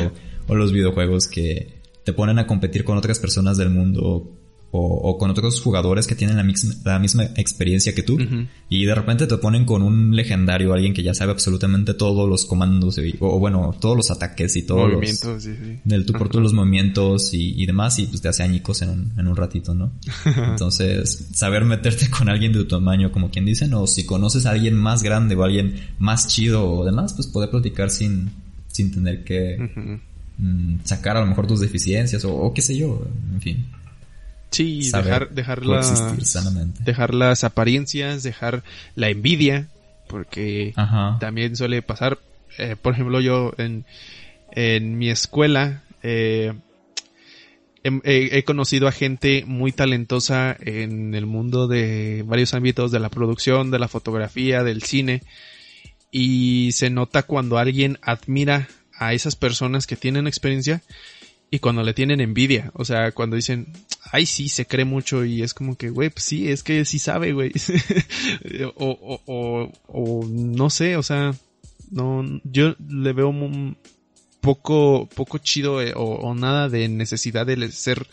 [0.47, 4.31] o, o los videojuegos que te ponen a competir con otras personas del mundo
[4.77, 6.45] o, con otros jugadores que tienen la,
[6.83, 8.17] la misma experiencia que tú
[8.69, 12.45] y de repente te ponen con un legendario, alguien que ya sabe absolutamente todos los
[12.45, 15.43] comandos o, bueno, todos los ataques y todos movimientos, los...
[15.43, 15.79] Sí, sí.
[15.83, 19.13] Del tú por tú los movimientos y, demás y pues te hace añicos en un,
[19.17, 19.91] en un ratito, ¿no?
[20.25, 24.51] Entonces, saber meterte con alguien de tu tamaño, como quien dice, o si conoces a
[24.51, 28.31] alguien más grande o alguien más chido o demás, pues poder platicar sin,
[28.67, 29.99] sin tener que...
[30.37, 33.65] Mm, sacar a lo mejor tus deficiencias o qué sé yo, en fin.
[34.55, 36.01] Sí, dejar, dejar, las,
[36.79, 38.63] dejar las apariencias, dejar
[38.95, 39.67] la envidia,
[40.07, 40.73] porque
[41.19, 42.19] también suele pasar,
[42.57, 43.85] eh, por ejemplo, yo en,
[44.51, 46.53] en mi escuela eh,
[47.83, 53.71] he, conocido a gente muy talentosa en el mundo de varios ámbitos de la producción,
[53.71, 55.21] de la fotografía, del cine,
[56.11, 60.81] y se nota cuando alguien admira a esas personas que tienen experiencia
[61.51, 63.71] y cuando le tienen envidia, o sea, cuando dicen,
[64.11, 66.99] ay, sí, se cree mucho y es como que, güey, pues sí, es que sí
[66.99, 67.51] sabe, güey.
[68.75, 71.33] o, o, o, o, no sé, o sea,
[71.91, 73.77] no, yo le veo un
[74.45, 78.05] poco, poco chido eh, o, nada de necesidad de ser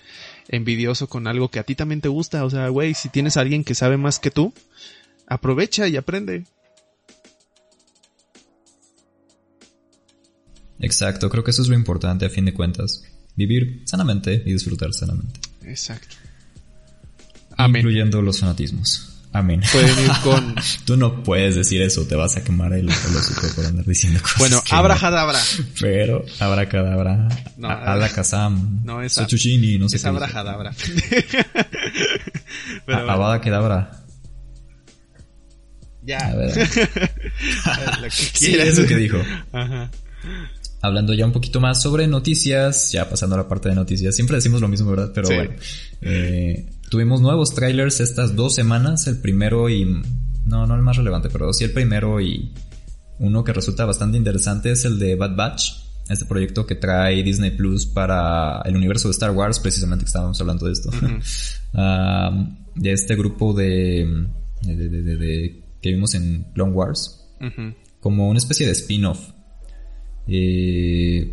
[0.49, 2.45] envidioso con algo que a ti también te gusta.
[2.45, 4.55] O sea, güey, si tienes a alguien que sabe más que tú,
[5.27, 6.45] aprovecha y aprende.
[10.81, 13.05] Exacto, creo que eso es lo importante a fin de cuentas.
[13.35, 15.41] Vivir sanamente y disfrutar sanamente.
[15.65, 16.17] Exacto.
[17.57, 17.81] Amén.
[17.81, 19.09] Incluyendo los fanatismos.
[19.33, 19.63] Amén.
[19.73, 20.55] Pueden ir con...
[20.85, 24.39] Tú no puedes decir eso, te vas a quemar el, el por andar diciendo cosas.
[24.39, 25.39] Bueno, abrajadabra.
[25.81, 27.29] Pero, abracadabra.
[27.57, 28.85] No, Alakazam.
[28.85, 29.15] No, es...
[29.15, 30.09] Sochuchini, no sé es qué.
[30.09, 30.75] abrajadabra.
[32.87, 34.05] Pero, Abada Kedabra.
[36.05, 36.19] Ya.
[36.29, 36.57] A ver.
[38.01, 39.19] lo que sí, eso que dijo.
[39.53, 39.91] Ajá
[40.83, 44.37] hablando ya un poquito más sobre noticias, ya pasando a la parte de noticias, siempre
[44.37, 45.13] decimos lo mismo, ¿verdad?
[45.15, 45.55] Pero bueno,
[46.01, 50.03] eh, tuvimos nuevos trailers estas dos semanas, el primero y...
[50.45, 52.53] No, no el más relevante, pero sí el primero y
[53.21, 55.71] uno que resulta bastante interesante es el de Bad Batch,
[56.09, 60.41] este proyecto que trae Disney Plus para el universo de Star Wars, precisamente que estábamos
[60.41, 60.91] hablando de esto.
[62.75, 64.27] de este grupo de,
[64.63, 67.25] de, que vimos en Clone Wars,
[68.01, 69.21] como una especie de spin-off
[70.29, 71.33] eh,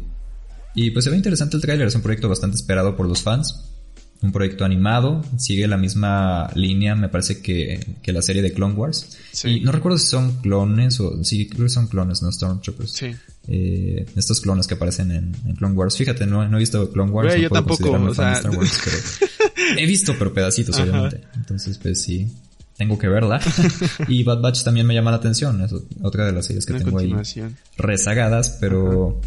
[0.76, 3.66] y pues se ve interesante el tráiler, es un proyecto bastante esperado por los fans.
[4.22, 8.74] Un proyecto animado, sigue la misma línea, me parece que, que la serie de Clone
[8.74, 9.18] Wars.
[9.46, 11.24] Y no recuerdo si son clones o...
[11.24, 12.92] Sí, creo que son clones, no Stormtroopers.
[12.92, 13.16] Sí.
[13.48, 15.96] Eh, estos clones que aparecen en, Clone Wars.
[15.96, 17.36] Fíjate, no, he visto Clone Wars.
[17.40, 18.42] yo tampoco, o sea...
[19.78, 21.22] he visto, pero pedacitos, obviamente.
[21.36, 22.30] Entonces, pues sí
[22.80, 23.42] tengo que verla.
[24.08, 26.98] y Bad Batch también me llama la atención, es otra de las series que tengo
[26.98, 27.14] ahí
[27.78, 29.20] rezagadas, pero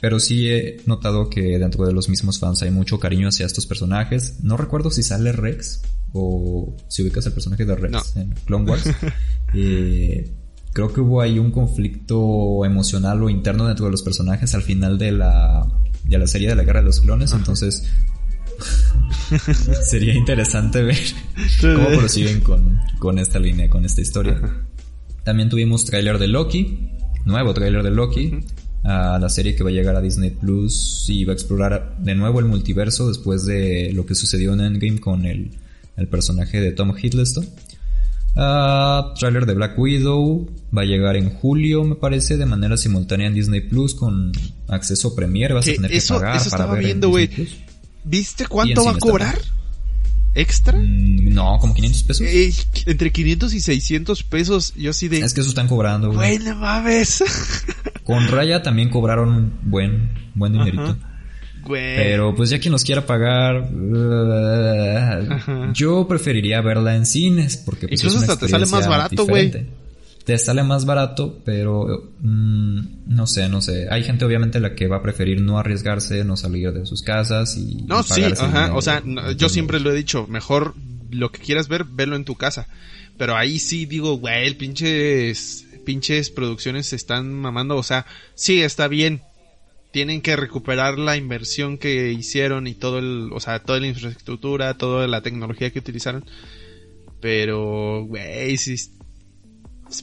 [0.00, 3.66] pero sí he notado que dentro de los mismos fans hay mucho cariño hacia estos
[3.66, 4.44] personajes.
[4.44, 5.82] No recuerdo si sale Rex
[6.12, 8.84] o si ubicas el personaje de Rex en Clone Wars,
[9.54, 10.30] eh,
[10.74, 14.98] creo que hubo ahí un conflicto emocional o interno dentro de los personajes al final
[14.98, 15.66] de la,
[16.04, 17.90] de la serie de la Guerra de los Clones, entonces
[19.84, 20.98] sería interesante ver
[21.60, 24.40] cómo prosiguen con, con esta línea, con esta historia.
[25.24, 26.90] También tuvimos tráiler de Loki,
[27.24, 28.40] nuevo tráiler de Loki,
[28.84, 32.14] a la serie que va a llegar a Disney Plus y va a explorar de
[32.14, 35.50] nuevo el multiverso después de lo que sucedió en Endgame con el,
[35.96, 37.46] el personaje de Tom Hiddleston.
[38.36, 43.26] Uh, trailer de Black Widow va a llegar en julio, me parece, de manera simultánea
[43.26, 44.30] en Disney Plus con
[44.68, 45.54] acceso Premier.
[45.54, 47.10] Vas a tener que pagar para ver viendo,
[48.04, 49.38] ¿Viste cuánto va a cobrar?
[50.34, 50.78] ¿Extra?
[50.78, 52.26] Mm, no, como 500 pesos.
[52.26, 52.52] Eh,
[52.86, 55.20] entre 500 y 600 pesos, yo sí de...
[55.20, 56.38] Es que eso están cobrando, güey.
[56.38, 57.24] Bueno, mames.
[58.04, 60.96] Con Raya también cobraron un buen, buen dinerito.
[61.66, 68.00] Pero pues ya quien los quiera pagar, uh, yo preferiría verla en cines porque pues,
[68.00, 69.52] incluso hasta te sale más barato, güey.
[70.28, 73.86] Te sale más barato, pero mm, no sé, no sé.
[73.90, 77.56] Hay gente obviamente la que va a preferir no arriesgarse, no salir de sus casas
[77.56, 78.74] y no, sí, ajá.
[78.74, 79.02] O sea,
[79.38, 80.74] yo siempre lo he dicho, mejor
[81.10, 82.68] lo que quieras ver, verlo en tu casa.
[83.16, 88.04] Pero ahí sí digo, güey, el pinches pinches producciones se están mamando, o sea,
[88.34, 89.22] sí está bien,
[89.92, 94.76] tienen que recuperar la inversión que hicieron y todo el, o sea, toda la infraestructura,
[94.76, 96.26] toda la tecnología que utilizaron.
[97.18, 98.97] Pero, güey, si, pues,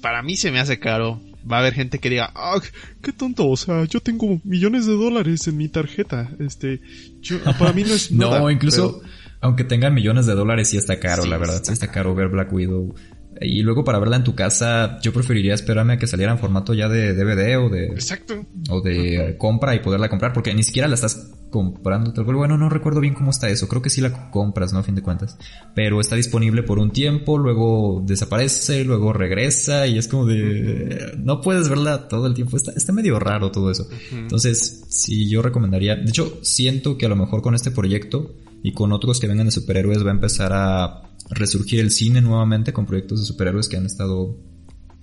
[0.01, 1.21] para mí se me hace caro.
[1.49, 2.59] Va a haber gente que diga, ah,
[3.03, 6.31] qué tonto, o sea, yo tengo millones de dólares en mi tarjeta.
[6.39, 6.81] Este,
[7.21, 8.39] yo, para mí no es nada.
[8.39, 9.01] no, incluso,
[9.41, 11.61] aunque tenga millones de dólares, sí está caro, la verdad.
[11.63, 12.95] Sí está caro ver Black Widow.
[13.41, 16.73] Y luego para verla en tu casa, yo preferiría esperarme a que saliera en formato
[16.73, 17.88] ya de DVD o de...
[17.88, 18.45] Exacto.
[18.69, 22.37] O de compra y poderla comprar, porque ni siquiera la estás comprando tal cual.
[22.37, 23.67] Bueno, no recuerdo bien cómo está eso.
[23.67, 24.79] Creo que sí la compras, ¿no?
[24.79, 25.37] A fin de cuentas.
[25.73, 31.13] Pero está disponible por un tiempo, luego desaparece, luego regresa y es como de...
[31.17, 32.57] No puedes verla todo el tiempo.
[32.57, 33.87] Está, está medio raro todo eso.
[34.11, 35.95] Entonces, sí, yo recomendaría...
[35.95, 39.45] De hecho, siento que a lo mejor con este proyecto y con otros que vengan
[39.45, 43.77] de superhéroes va a empezar a resurgir el cine nuevamente con proyectos de superhéroes que
[43.77, 44.37] han estado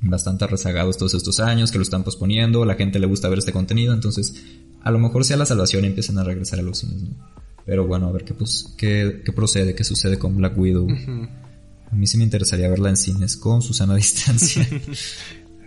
[0.02, 3.52] bastante rezagados todos estos años, que lo están posponiendo, la gente le gusta ver este
[3.52, 4.34] contenido, entonces
[4.82, 7.42] a lo mejor sea la salvación y empiezan a regresar a los cines, ¿no?
[7.64, 10.88] Pero bueno, a ver qué, pues, qué, qué procede, qué sucede con Black Widow.
[11.90, 14.66] A mí sí me interesaría verla en cines con Susana distancia.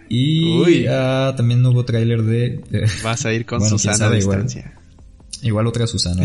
[0.09, 4.73] y ah, también hubo tráiler de, Vas a ir con Susana distancia.
[5.41, 6.23] Igual, otra Susana,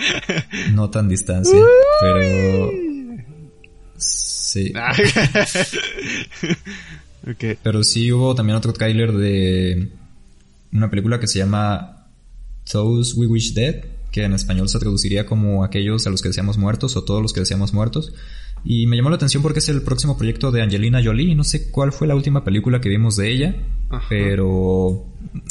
[0.74, 1.58] no tan distancia,
[2.00, 2.70] pero
[4.52, 4.72] Sí.
[7.26, 7.34] Ah.
[7.62, 9.92] Pero sí hubo también otro tráiler de
[10.72, 12.08] una película que se llama
[12.70, 16.58] Those We Wish Dead, que en español se traduciría como aquellos a los que deseamos
[16.58, 18.12] muertos o todos los que deseamos muertos.
[18.64, 21.34] Y me llamó la atención porque es el próximo proyecto de Angelina Jolie.
[21.34, 23.56] No sé cuál fue la última película que vimos de ella,
[24.08, 25.04] pero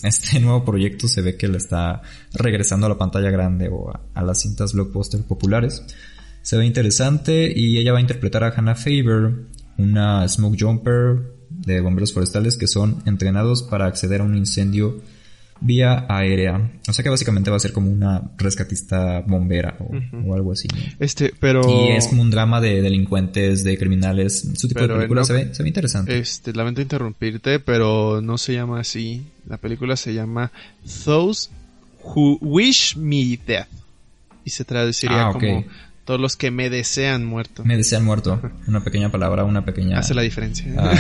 [0.03, 2.01] este nuevo proyecto se ve que le está
[2.34, 5.84] regresando a la pantalla grande o a las cintas blockbuster populares.
[6.41, 9.45] Se ve interesante y ella va a interpretar a Hannah Faber,
[9.78, 11.31] una smoke jumper
[11.66, 15.01] de bomberos forestales que son entrenados para acceder a un incendio
[15.62, 16.72] vía aérea.
[16.88, 20.68] O sea que básicamente va a ser como una rescatista bombera o, algo así.
[20.99, 21.62] Este, pero...
[21.70, 24.49] Y es como un drama de delincuentes, de criminales.
[24.55, 26.18] Su tipo de película se, ve, se ve interesante.
[26.18, 29.28] Este, lamento interrumpirte, pero no se llama así.
[29.47, 30.51] La película se llama
[31.05, 31.49] Those
[32.03, 33.68] Who Wish Me Death.
[34.43, 35.64] Y se traduciría ah, como
[36.12, 37.64] todos los que me desean muerto.
[37.64, 38.41] Me desean muerto.
[38.68, 39.97] Una pequeña palabra, una pequeña...
[39.97, 40.66] Hace la diferencia.
[40.78, 40.93] Ah,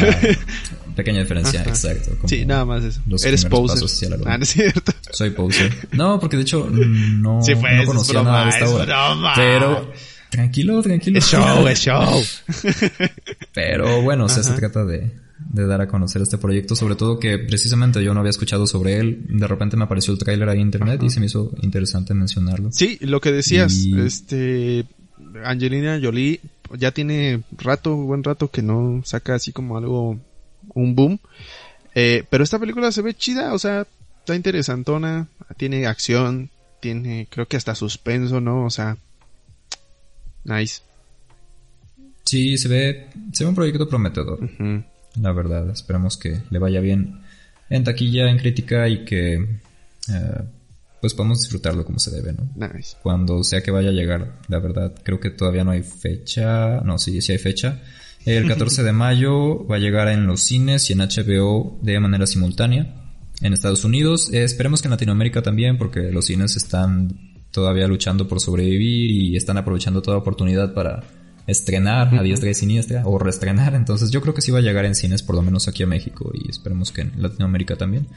[0.95, 2.29] pequeña diferencia, exacto.
[2.29, 3.01] sí, nada más eso.
[3.25, 4.17] Eres poser.
[4.25, 4.93] Ah, no es cierto.
[5.11, 5.89] Soy poser.
[5.91, 9.33] No, porque de hecho no, sí, no conocía nada de esta obra.
[9.35, 9.91] Pero...
[10.29, 11.17] Tranquilo, tranquilo.
[11.17, 12.23] Es show, es show.
[13.53, 15.11] Pero bueno, o sea, se trata de,
[15.49, 18.97] de dar a conocer este proyecto, sobre todo que precisamente yo no había escuchado sobre
[18.97, 22.13] él, de repente me apareció el tráiler ahí en internet y se me hizo interesante
[22.13, 22.69] mencionarlo.
[22.71, 24.85] Sí, lo que decías, este
[25.43, 26.39] Angelina Jolie
[26.77, 30.19] ya tiene rato, buen rato que no saca así como algo,
[30.73, 31.19] un boom.
[31.95, 33.85] Eh, pero esta película se ve chida, o sea,
[34.19, 35.27] está interesantona,
[35.57, 38.65] tiene acción, tiene creo que hasta suspenso, ¿no?
[38.65, 38.97] O sea,
[40.43, 40.81] nice.
[42.23, 44.39] Sí, se ve, se ve un proyecto prometedor.
[45.19, 47.21] La verdad, esperamos que le vaya bien
[47.69, 50.41] en taquilla, en crítica y que eh,
[51.01, 52.47] pues podamos disfrutarlo como se debe, ¿no?
[52.55, 52.95] Nice.
[53.01, 56.81] Cuando sea que vaya a llegar, la verdad, creo que todavía no hay fecha.
[56.81, 57.81] No, sí, sí hay fecha.
[58.23, 62.27] El 14 de mayo va a llegar en los cines y en HBO de manera
[62.27, 62.95] simultánea.
[63.41, 67.17] En Estados Unidos, eh, esperemos que en Latinoamérica también, porque los cines están
[67.49, 71.03] todavía luchando por sobrevivir y están aprovechando toda oportunidad para
[71.47, 73.73] estrenar a diestra y siniestra o reestrenar.
[73.75, 75.87] Entonces yo creo que sí va a llegar en cines, por lo menos aquí a
[75.87, 78.07] México y esperemos que en Latinoamérica también.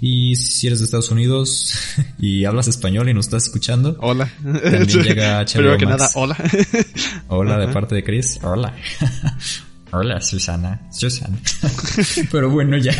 [0.00, 1.74] Y si eres de Estados Unidos
[2.18, 4.30] y hablas español y nos estás escuchando, Hola.
[4.42, 5.98] también llega HBO Primero que Max.
[5.98, 6.36] nada, hola.
[7.28, 8.38] Hola de parte de Chris.
[8.42, 8.74] Hola.
[9.92, 10.88] Hola, Susana.
[10.92, 11.38] Susana.
[12.30, 12.94] Pero bueno, ya.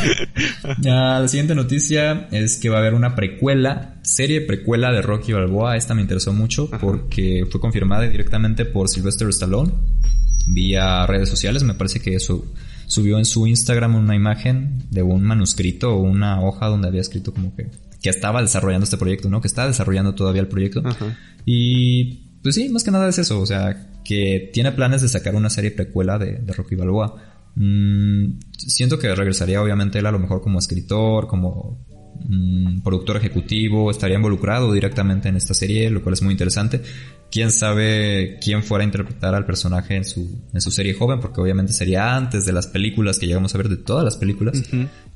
[0.80, 1.20] ya.
[1.20, 5.76] La siguiente noticia es que va a haber una precuela, serie precuela de Rocky Balboa.
[5.76, 9.72] Esta me interesó mucho porque fue confirmada directamente por Sylvester Stallone
[10.46, 11.62] vía redes sociales.
[11.62, 12.44] Me parece que eso
[12.86, 17.32] subió en su Instagram una imagen de un manuscrito o una hoja donde había escrito
[17.32, 17.70] como que
[18.02, 19.40] que estaba desarrollando este proyecto, ¿no?
[19.40, 20.82] Que está desarrollando todavía el proyecto.
[20.84, 21.18] Ajá.
[21.44, 25.34] Y pues sí, más que nada es eso, o sea, que tiene planes de sacar
[25.34, 27.30] una serie precuela de, de Rocky Balboa.
[27.54, 31.84] Mm, siento que regresaría obviamente él a lo mejor como escritor, como
[32.26, 36.80] mm, productor ejecutivo, estaría involucrado directamente en esta serie, lo cual es muy interesante.
[37.30, 41.40] Quién sabe quién fuera a interpretar al personaje en su, en su serie joven, porque
[41.40, 44.62] obviamente sería antes de las películas que llegamos a ver, de todas las películas.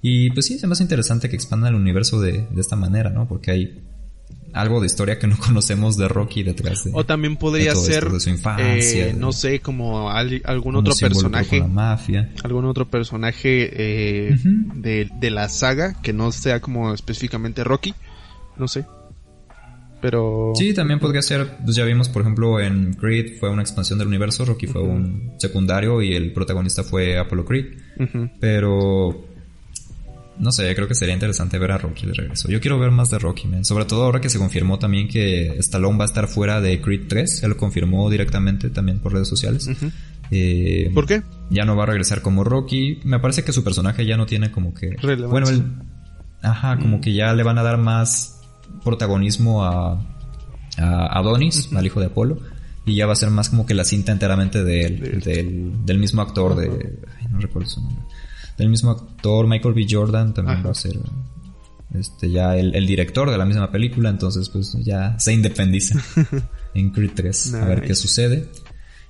[0.02, 3.26] Y pues sí, me hace interesante que expandan el universo de, de esta manera, ¿no?
[3.26, 3.82] Porque hay
[4.54, 6.92] algo de historia que no conocemos de Rocky detrás de...
[6.94, 10.42] O también podría de ser, esto, de su infancia, eh, de no sé, como al-
[10.44, 12.30] algún otro personaje, la mafia.
[12.42, 14.36] algún otro personaje eh,
[14.74, 17.94] de, de la saga que no sea como específicamente Rocky,
[18.56, 18.84] no sé.
[20.00, 23.98] Pero Sí, también podría ser, pues ya vimos, por ejemplo, en Creed fue una expansión
[23.98, 27.66] del universo, Rocky fue un secundario y el protagonista fue Apollo Creed.
[28.38, 29.24] Pero
[30.38, 32.48] no sé, creo que sería interesante ver a Rocky de regreso.
[32.48, 33.64] Yo quiero ver más de Rocky, man.
[33.64, 37.02] Sobre todo ahora que se confirmó también que Stallone va a estar fuera de Creed
[37.08, 37.42] 3.
[37.44, 39.68] Él lo confirmó directamente también por redes sociales.
[39.68, 39.90] Ujú.
[40.30, 41.22] Eh, ¿Por qué?
[41.50, 43.00] Ya no va a regresar como Rocky.
[43.04, 44.90] Me parece que su personaje ya no tiene como que...
[45.00, 45.28] Relevancia.
[45.28, 45.62] Bueno, él...
[46.42, 48.40] Ajá, como que ya le van a dar más
[48.82, 49.92] protagonismo a,
[50.76, 52.38] a Adonis, al hijo de Apolo.
[52.86, 55.20] Y ya va a ser más como que la cinta enteramente de él, De él.
[55.20, 56.98] del, del mismo actor de...
[57.18, 58.02] Ay, no recuerdo su nombre.
[58.56, 59.86] Del mismo actor, Michael B.
[59.88, 60.66] Jordan, también Ajá.
[60.66, 60.98] va a ser
[61.94, 64.10] este ya el, el director de la misma película.
[64.10, 66.02] Entonces, pues ya se independiza
[66.74, 67.54] en Creed 3.
[67.54, 68.48] A ver qué sucede.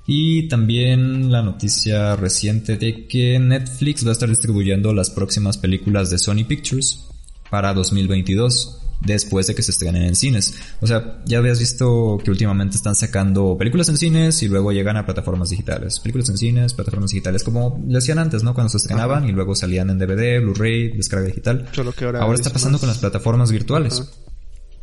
[0.07, 6.11] Y también la noticia reciente de que Netflix va a estar distribuyendo las próximas películas
[6.11, 7.07] de Sony Pictures
[7.51, 10.55] para 2022, después de que se estrenen en cines.
[10.80, 14.96] O sea, ya habías visto que últimamente están sacando películas en cines y luego llegan
[14.96, 16.00] a plataformas digitales.
[16.00, 18.55] Películas en cines, plataformas digitales, como le hacían antes, ¿no?
[18.55, 21.68] Cuando se estrenaban y luego salían en DVD, Blu-ray, descarga digital.
[21.72, 24.00] Solo que ahora, Ahora es está pasando más- con las plataformas virtuales.
[24.00, 24.11] Ajá.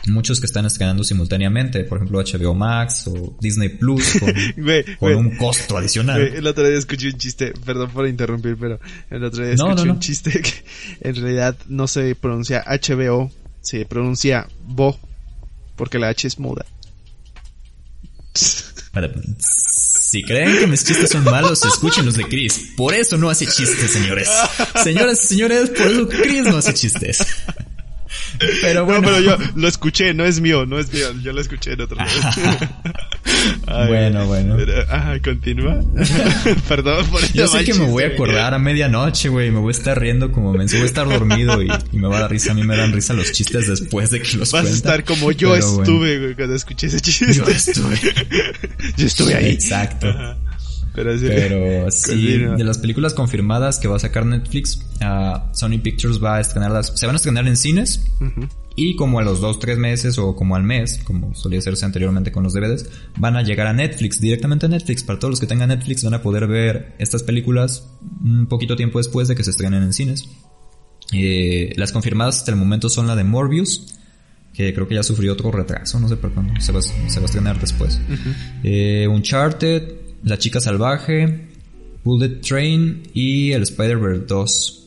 [0.07, 4.33] Muchos que están estrenando simultáneamente, por ejemplo HBO Max o Disney Plus con,
[5.15, 6.19] un costo adicional.
[6.21, 8.79] el otro día escuché un chiste, perdón por interrumpir, pero
[9.11, 9.93] el otro día No, escuché no, no.
[9.93, 10.53] un chiste que
[11.07, 13.29] en realidad no se pronuncia HBO,
[13.61, 14.99] se pronuncia Bo,
[15.75, 16.65] porque la H es muda.
[19.39, 22.73] Si creen que mis chistes son malos, escuchen los de Chris.
[22.75, 24.29] Por eso no hace chistes, señores.
[24.83, 27.25] Señoras y señores, por eso Chris no hace chistes.
[28.61, 31.39] Pero bueno, No, pero yo lo escuché, no es mío, no es mío, yo lo
[31.39, 32.09] escuché en otro lado.
[33.67, 34.55] Ay, Bueno, bueno.
[34.57, 35.79] pero, ajá, continúa.
[36.67, 39.51] Perdón por yo sé que me voy a acordar a medianoche, güey.
[39.51, 42.17] Me voy a estar riendo como me voy a estar dormido y, y me va
[42.17, 42.51] a dar risa.
[42.51, 45.31] A mí me dan risa los chistes después de que los Vas a estar como
[45.31, 47.31] yo Pero estuve, güey, cuando escuché ese chiste.
[47.33, 47.99] Yo estuve.
[48.97, 49.51] Yo estuve ahí.
[49.51, 50.07] Exacto.
[50.09, 50.37] Ajá.
[50.93, 51.25] Pero sí.
[51.27, 52.55] Pero sí, Continúa.
[52.57, 56.91] de las películas confirmadas que va a sacar Netflix, ah, Sony Pictures va a estrenarlas,
[56.95, 58.45] se van a estrenar en cines Ujú.
[58.83, 62.31] Y como a los dos, tres meses o como al mes, como solía hacerse anteriormente
[62.31, 65.03] con los DVDs, van a llegar a Netflix, directamente a Netflix.
[65.03, 67.87] Para todos los que tengan Netflix van a poder ver estas películas
[68.23, 70.27] un poquito tiempo después de que se estrenen en cines.
[71.13, 73.99] Eh, las confirmadas hasta el momento son la de Morbius,
[74.51, 77.21] que creo que ya sufrió otro retraso, no sé por cuándo se va, se va
[77.21, 78.01] a estrenar después.
[78.63, 81.49] Eh, Uncharted, La Chica Salvaje,
[82.03, 84.80] Bullet Train y el Spider-Verse 2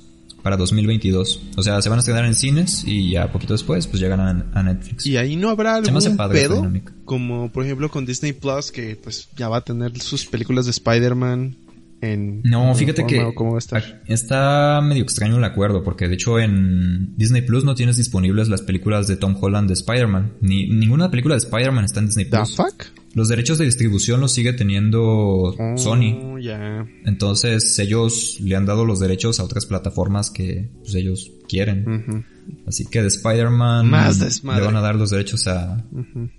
[0.44, 1.40] para 2022.
[1.56, 4.46] O sea, se van a estrenar en cines y ya poquito después pues llegan a,
[4.52, 5.06] a Netflix.
[5.06, 6.72] Y ahí no habrá Se algún padre esta pedo,
[7.06, 10.72] como por ejemplo con Disney Plus, que pues ya va a tener sus películas de
[10.72, 11.56] Spider-Man
[12.04, 12.42] en...
[12.44, 14.02] No, fíjate que ¿Cómo va a estar?
[14.06, 18.62] está medio extraño el acuerdo, porque de hecho en Disney Plus no tienes disponibles las
[18.62, 20.34] películas de Tom Holland de Spider-Man.
[20.40, 22.56] Ni ninguna película de Spider-Man está en Disney ¿The Plus.
[22.56, 22.84] fuck?
[23.14, 26.18] Los derechos de distribución los sigue teniendo Sony.
[26.20, 26.84] Oh, ya.
[27.04, 32.26] Entonces ellos le han dado los derechos a otras plataformas que pues, ellos quieren.
[32.66, 35.84] Así que de Spider-Man le van a dar los derechos a...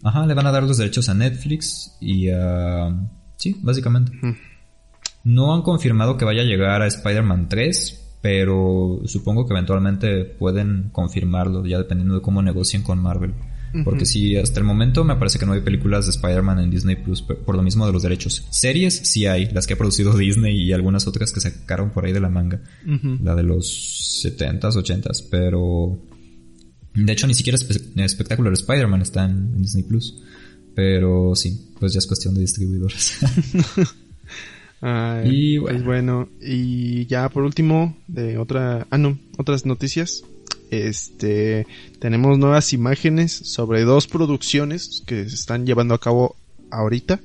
[0.04, 2.90] Ajá, le van a dar los derechos a Netflix y a...
[3.38, 4.12] Sí, básicamente.
[5.26, 10.90] No han confirmado que vaya a llegar a Spider-Man 3, pero supongo que eventualmente pueden
[10.92, 13.34] confirmarlo, ya dependiendo de cómo negocien con Marvel.
[13.84, 16.96] Porque si hasta el momento me parece que no hay películas de Spider-Man en Disney
[16.96, 18.46] Plus por lo mismo de los derechos.
[18.50, 22.14] Series sí hay, las que ha producido Disney y algunas otras que sacaron por ahí
[22.14, 22.62] de la manga.
[23.22, 26.00] La de los 70s, 80s, pero...
[26.94, 30.24] De hecho, ni siquiera espectacular Spider-Man está en Disney Plus.
[30.74, 33.18] Pero sí, pues ya es cuestión de distribuidores.
[35.24, 36.30] y pues bueno.
[36.42, 40.24] y ya por último, de otra, ah no, otras noticias.
[40.72, 41.68] Este,
[42.00, 46.36] tenemos nuevas imágenes sobre dos producciones que se están llevando a cabo
[46.72, 47.20] ahorita.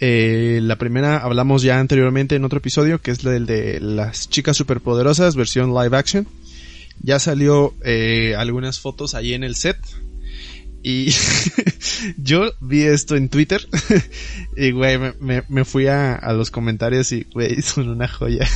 [0.00, 4.56] Eh, la primera hablamos ya anteriormente en otro episodio, que es el de las chicas
[4.56, 6.26] superpoderosas, versión live action.
[7.02, 9.78] Ya salió eh, algunas fotos ahí en el set
[10.88, 11.12] y
[12.16, 13.60] yo vi esto en Twitter
[14.56, 18.46] y, güey, me, fui a, los comentarios y, güey, son una joya.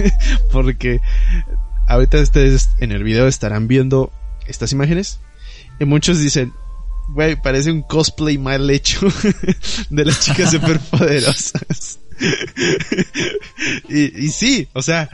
[0.53, 1.01] Porque
[1.89, 4.13] ahorita ustedes en el video estarán viendo
[4.47, 5.19] estas imágenes
[5.81, 6.53] y muchos dicen,
[7.09, 9.09] güey, parece un cosplay mal hecho
[9.91, 11.99] de las chicas superpoderosas.
[13.89, 15.11] y, y sí, o sea,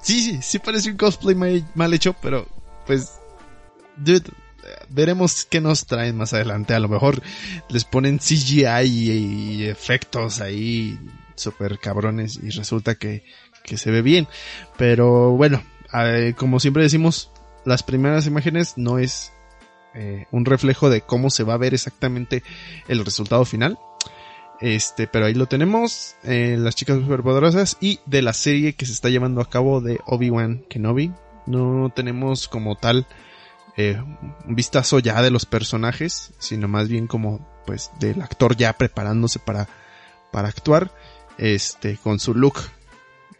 [0.00, 2.46] sí, sí, sí parece un cosplay mal, mal hecho, pero
[2.86, 3.14] pues,
[3.96, 4.30] dude,
[4.88, 6.74] veremos qué nos traen más adelante.
[6.74, 7.22] A lo mejor
[7.68, 10.98] les ponen CGI y, efectos ahí
[11.34, 13.22] super cabrones y resulta que,
[13.64, 14.26] se ve bien.
[14.76, 15.62] Pero bueno,
[16.36, 17.30] como siempre decimos,
[17.64, 19.32] las primeras imágenes no es
[19.94, 22.42] eh, un reflejo de cómo se va a ver exactamente
[22.88, 23.78] el resultado final.
[24.60, 28.92] Este, pero ahí lo tenemos, eh, las chicas superpoderosas y de la serie que se
[28.92, 31.12] está llevando a cabo de Obi-Wan Kenobi.
[31.46, 33.06] No tenemos como tal
[33.80, 33.98] eh,
[34.46, 39.38] un vistazo ya de los personajes, sino más bien como pues del actor ya preparándose
[39.38, 39.68] para,
[40.30, 40.92] para actuar,
[41.38, 42.58] este, con su look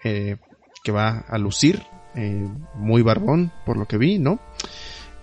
[0.03, 0.38] eh,
[0.82, 1.82] que va a lucir,
[2.14, 4.41] eh, muy barbón por lo que vi, ¿no?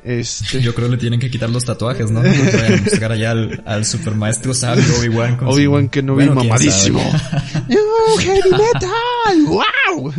[0.04, 0.62] Este...
[0.62, 2.24] Yo creo que le tienen que quitar los tatuajes, ¿no?
[2.24, 5.40] No pueden buscar allá al, al supermaestro sabio Obi-Wan.
[5.42, 7.00] Obi-Wan que no vi mamadísimo.
[7.68, 7.80] ¡Yo,
[8.20, 9.46] heavy metal!
[9.46, 10.14] ¡Wow!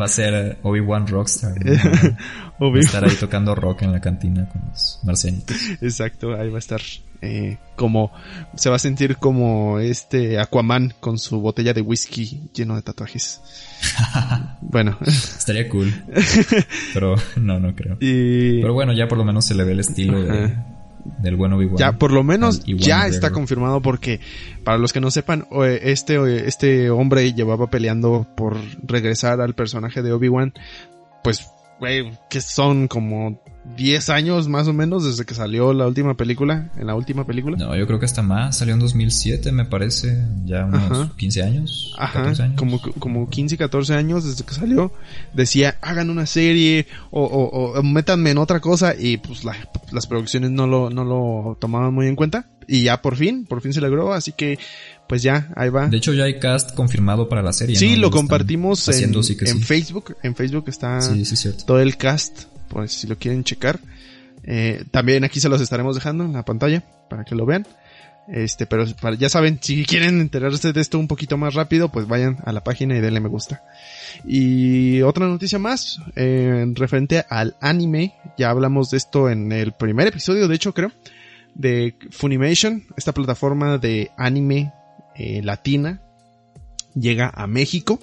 [0.00, 1.54] Va a ser Obi-Wan Rockstar.
[1.62, 5.56] Va a estar ahí tocando rock en la cantina con los marcianitos.
[5.80, 6.80] Exacto, ahí va a estar
[7.22, 8.12] eh, como
[8.56, 13.40] se va a sentir como este Aquaman con su botella de whisky lleno de tatuajes.
[14.60, 14.98] bueno.
[15.00, 15.92] Estaría cool.
[16.94, 17.96] Pero no, no creo.
[17.98, 20.18] Pero bueno, ya por lo menos se le ve el estilo
[21.18, 21.76] del buen Obi-Wan.
[21.78, 24.20] Ya, por lo menos ya está confirmado porque,
[24.64, 25.46] para los que no sepan,
[25.82, 30.52] este, este hombre llevaba peleando por regresar al personaje de Obi-Wan,
[31.22, 31.48] pues
[31.78, 33.40] güey, que son como
[33.76, 37.56] 10 años más o menos desde que salió la última película, en la última película.
[37.56, 41.94] No, yo creo que hasta más, salió en 2007 me parece, ya unos 15 años,
[41.98, 42.58] Ajá, 14 años.
[42.58, 44.92] Como, como 15, 14 años desde que salió,
[45.34, 50.50] decía, hagan una serie o, o, o métanme en otra cosa y pues las producciones
[50.50, 53.80] no lo, no lo tomaban muy en cuenta y ya por fin, por fin se
[53.80, 54.58] logró, así que
[55.08, 55.88] pues ya, ahí va.
[55.88, 57.76] De hecho ya hay cast confirmado para la serie.
[57.76, 60.98] Sí, lo compartimos en, en Facebook, en Facebook está
[61.64, 63.80] todo el cast, pues si lo quieren checar.
[64.44, 67.66] Eh, también aquí se los estaremos dejando en la pantalla para que lo vean.
[68.28, 68.84] Este, pero
[69.16, 72.64] ya saben, si quieren enterarse de esto un poquito más rápido, pues vayan a la
[72.64, 73.62] página y denle me gusta.
[74.24, 80.08] Y otra noticia más, eh, referente al anime, ya hablamos de esto en el primer
[80.08, 80.90] episodio, de hecho creo,
[81.54, 84.72] de Funimation, esta plataforma de anime
[85.14, 86.00] eh, latina,
[86.94, 88.00] llega a México.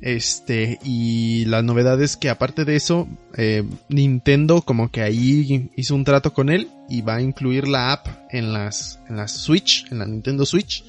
[0.00, 5.94] Este, y la novedad es que aparte de eso, eh, Nintendo como que ahí hizo
[5.94, 9.90] un trato con él y va a incluir la app en las, en la Switch,
[9.90, 10.84] en la Nintendo Switch.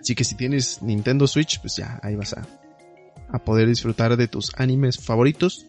[0.00, 2.46] Así que si tienes Nintendo Switch, pues ya ahí vas a,
[3.28, 5.66] a poder disfrutar de tus animes favoritos.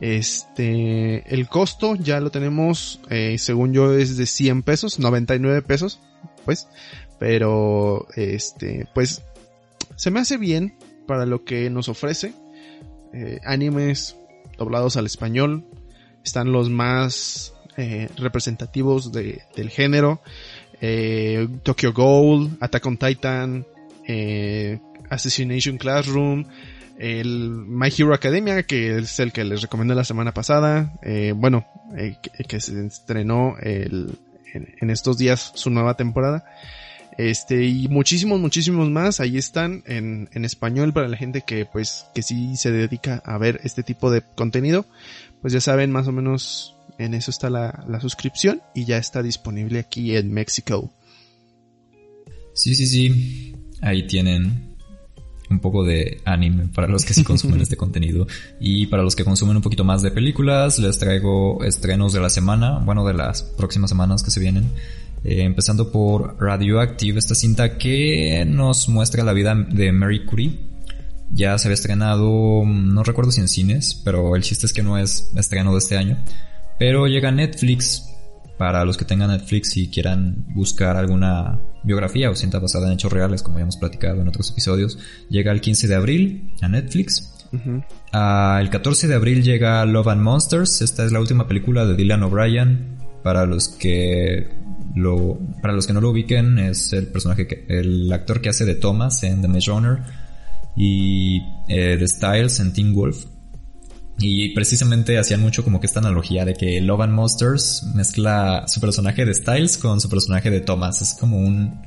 [0.00, 5.98] Este, el costo ya lo tenemos, eh, según yo es de 100 pesos, 99 pesos,
[6.44, 6.68] pues,
[7.18, 9.22] pero este, pues,
[9.96, 10.74] se me hace bien
[11.10, 12.32] para lo que nos ofrece.
[13.12, 14.16] Eh, animes
[14.56, 15.64] doblados al español,
[16.24, 20.20] están los más eh, representativos de, del género,
[21.62, 23.66] Tokyo Ghoul, Attack on Titan,
[25.10, 26.46] Assassination Classroom,
[27.00, 31.66] el My Hero Academia, que es el que les recomendé la semana pasada, eh, bueno,
[31.96, 34.18] eh, que, se estrenó el,
[34.52, 36.44] en, estos días su nueva temporada.
[37.20, 42.06] Este, y muchísimos, muchísimos más, ahí están en, en español para la gente que pues,
[42.14, 44.86] que sí se dedica a ver este tipo de contenido.
[45.42, 49.22] Pues ya saben, más o menos en eso está la, la suscripción y ya está
[49.22, 50.90] disponible aquí en México.
[52.54, 53.54] Sí, sí, sí.
[53.82, 54.70] Ahí tienen
[55.50, 58.26] un poco de anime para los que sí consumen este contenido.
[58.60, 62.30] Y para los que consumen un poquito más de películas, les traigo estrenos de la
[62.30, 64.70] semana, bueno, de las próximas semanas que se vienen.
[65.22, 70.70] Eh, empezando por Radioactive, esta cinta que nos muestra la vida de Mary Curie.
[71.32, 74.98] Ya se había estrenado, no recuerdo si en cines, pero el chiste es que no
[74.98, 76.18] es estreno de este año.
[76.78, 78.04] Pero llega a Netflix
[78.60, 83.12] para los que tengan Netflix y quieran buscar alguna biografía o cinta basada en hechos
[83.12, 84.98] reales, como ya hemos platicado en otros episodios,
[85.28, 87.32] llega el 15 de abril a Netflix.
[88.12, 90.82] Ah, el 14 de abril llega Love and Monsters.
[90.82, 92.98] Esta es la última película de Dylan O'Brien.
[93.22, 94.59] Para los que
[94.94, 98.64] lo, para los que no lo ubiquen, es el personaje que, el actor que hace
[98.64, 99.98] de Thomas en The Maze Runner
[100.76, 103.24] y eh, de Styles en Teen Wolf.
[104.18, 108.80] Y precisamente hacían mucho como que esta analogía de que Love and Monsters mezcla su
[108.80, 111.00] personaje de Styles con su personaje de Thomas.
[111.00, 111.80] Es como un,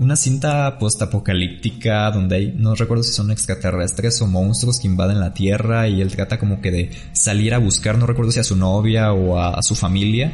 [0.00, 5.34] una cinta post-apocalíptica donde hay, no recuerdo si son extraterrestres o monstruos que invaden la
[5.34, 8.56] Tierra y él trata como que de salir a buscar, no recuerdo si a su
[8.56, 10.32] novia o a, su familia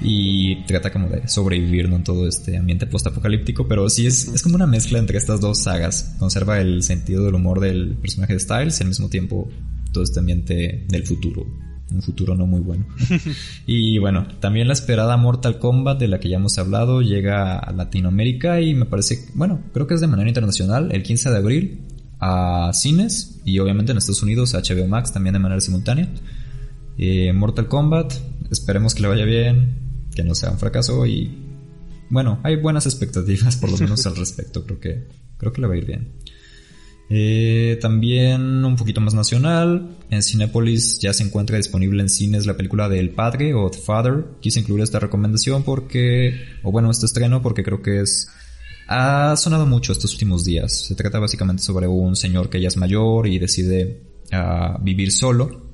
[0.00, 4.56] y trata como de sobrevivir en todo este ambiente post-apocalíptico, pero sí es, es como
[4.56, 6.14] una mezcla entre estas dos sagas.
[6.18, 9.48] Conserva el sentido del humor del personaje de Styles y al mismo tiempo
[9.92, 11.46] todo este ambiente del futuro.
[11.92, 12.86] Un futuro no muy bueno.
[13.66, 17.72] y bueno, también la esperada Mortal Kombat de la que ya hemos hablado llega a
[17.72, 21.80] Latinoamérica y me parece, bueno, creo que es de manera internacional, el 15 de abril
[22.20, 26.08] a cines y obviamente en Estados Unidos a HBO Max también de manera simultánea.
[26.96, 28.12] Eh, Mortal Kombat,
[28.50, 29.89] esperemos que le vaya bien,
[30.20, 31.30] que no sea un fracaso y
[32.10, 35.08] bueno, hay buenas expectativas por lo menos al respecto, creo que
[35.38, 36.12] creo que le va a ir bien.
[37.12, 42.56] Eh, también un poquito más nacional, en Cinepolis ya se encuentra disponible en cines la
[42.56, 44.24] película de El Padre o The Father.
[44.40, 48.28] Quise incluir esta recomendación porque, o bueno, este estreno porque creo que es...
[48.86, 50.86] Ha sonado mucho estos últimos días.
[50.86, 54.02] Se trata básicamente sobre un señor que ya es mayor y decide
[54.32, 55.69] uh, vivir solo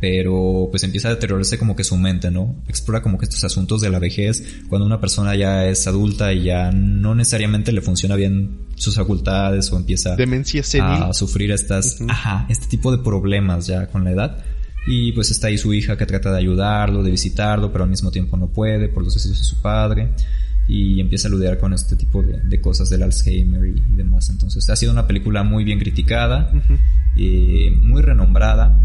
[0.00, 2.56] pero pues empieza a deteriorarse como que su mente, ¿no?
[2.68, 6.44] Explora como que estos asuntos de la vejez, cuando una persona ya es adulta y
[6.44, 10.62] ya no necesariamente le funciona bien sus facultades o empieza Demencia
[11.08, 14.44] a sufrir estas, ajá, este tipo de problemas ya con la edad.
[14.86, 18.10] Y pues está ahí su hija que trata de ayudarlo, de visitarlo, pero al mismo
[18.10, 20.14] tiempo no puede por los deseos de su padre.
[20.68, 24.28] Y empieza a lidiar con este tipo de, cosas del Alzheimer y, demás.
[24.30, 26.52] Entonces ha sido una película muy bien criticada,
[27.16, 28.78] y muy renombrada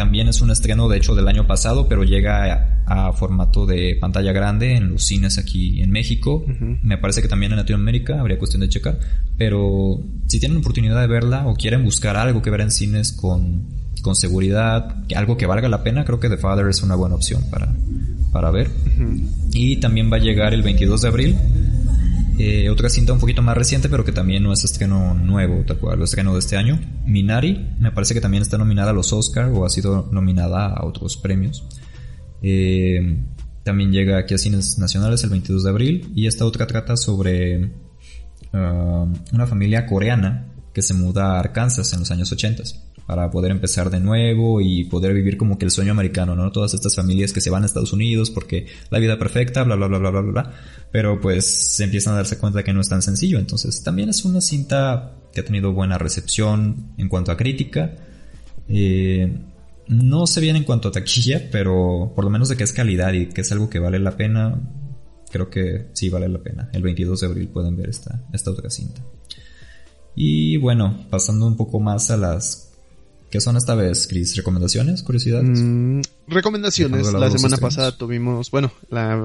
[0.00, 4.32] también es un estreno, de hecho, del año pasado, pero llega a, formato de pantalla
[4.32, 6.44] grande en los cines aquí en México.
[6.82, 8.98] Me parece que también en Latinoamérica, habría cuestión de checar.
[9.36, 13.68] Pero si tienen oportunidad de verla o quieren buscar algo que ver en cines con,
[14.02, 17.42] con seguridad, algo que valga la pena, creo que The Father es una buena opción
[17.50, 17.74] para,
[18.32, 18.70] para ver.
[19.52, 21.36] Y también va a llegar el 22 de abril
[22.42, 25.76] eh, otra cinta un poquito más reciente, pero que también no es estreno nuevo, tal
[25.76, 26.80] cual, es estreno de este año.
[27.04, 30.86] Minari, me parece que también está nominada a los Oscar o ha sido nominada a
[30.86, 31.66] otros premios.
[32.40, 33.18] Eh,
[33.62, 36.12] también llega aquí a cines nacionales el 22 de abril.
[36.14, 37.62] Y esta otra trata sobre
[38.54, 42.62] uh, una familia coreana que se muda a Arkansas en los años 80
[43.10, 46.52] para poder empezar de nuevo y poder vivir como que el sueño americano, ¿no?
[46.52, 49.88] Todas estas familias que se van a Estados Unidos porque la vida perfecta, bla, bla,
[49.88, 50.54] bla, bla, bla, bla,
[50.92, 54.24] pero pues se empiezan a darse cuenta que no es tan sencillo, entonces también es
[54.24, 57.96] una cinta que ha tenido buena recepción en cuanto a crítica,
[58.68, 59.40] eh,
[59.88, 63.12] no sé bien en cuanto a taquilla, pero por lo menos de que es calidad
[63.12, 64.56] y que es algo que vale la pena,
[65.32, 66.70] creo que sí vale la pena.
[66.72, 69.02] El 22 de abril pueden ver esta, esta otra cinta.
[70.14, 72.69] Y bueno, pasando un poco más a las
[73.30, 74.36] ¿Qué son esta vez, Chris?
[74.36, 75.04] ¿Recomendaciones?
[75.04, 75.60] ¿Curiosidades?
[75.60, 77.12] Mm, recomendaciones.
[77.12, 78.72] La semana pasada tuvimos, bueno,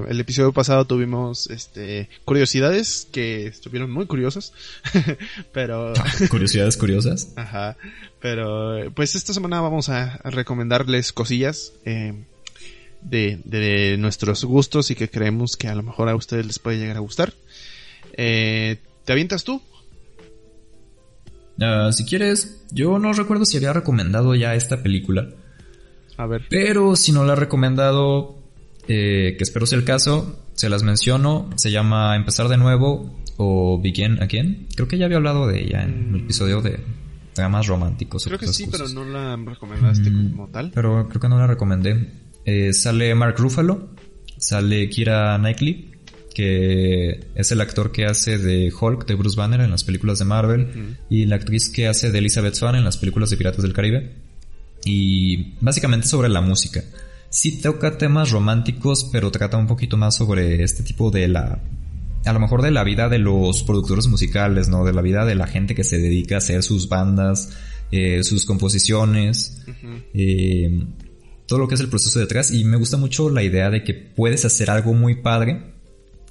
[0.08, 4.53] el episodio pasado tuvimos este curiosidades que estuvieron muy curiosas.
[5.51, 5.93] pero.
[6.30, 7.30] Curiosidades curiosas.
[7.36, 7.78] Ajá.
[8.22, 11.74] Pero pues esta semana vamos a, recomendarles cosillas.
[11.86, 12.14] Eh,
[13.01, 16.78] de, de nuestros gustos y que creemos que a lo mejor a ustedes les puede
[16.80, 17.34] llegar a gustar.
[18.18, 19.62] Eh, ¿Te avientas tú?
[21.62, 25.30] Ah, si quieres, yo no recuerdo si había recomendado ya esta película.
[26.18, 26.43] A ver.
[26.49, 28.38] Pero si no la he recomendado,
[28.88, 31.50] eh, que espero sea el caso, se las menciono.
[31.55, 34.67] Se llama Empezar de nuevo o Begin Again.
[34.75, 36.80] Creo que ya había hablado de ella en el episodio de
[37.36, 38.24] dramas románticos.
[38.25, 40.71] Creo que sí, pero no la recomendaste mm, como tal.
[40.74, 42.12] Pero creo que no la recomendé.
[42.46, 43.89] Eh, sale Mark Ruffalo,
[44.38, 45.92] sale Kira Knightley,
[46.36, 50.25] que es el actor que hace de Hulk de Bruce Banner en las películas de
[50.25, 53.74] Marvel y la actriz que hace de Elizabeth Swan en las películas de Piratas del
[53.74, 54.12] Caribe.
[54.83, 56.83] Y básicamente sobre la música.
[57.29, 61.63] Sí toca temas románticos, pero trata un poquito más sobre este tipo de la
[62.25, 64.83] a lo mejor de la vida de los productores musicales, ¿no?
[64.83, 67.55] De la vida de la gente que se dedica a hacer sus bandas,
[67.91, 69.63] eh, sus composiciones,
[70.13, 70.86] eh,
[71.45, 72.51] todo lo que es el proceso detrás.
[72.51, 75.75] Y me gusta mucho la idea de que puedes hacer algo muy padre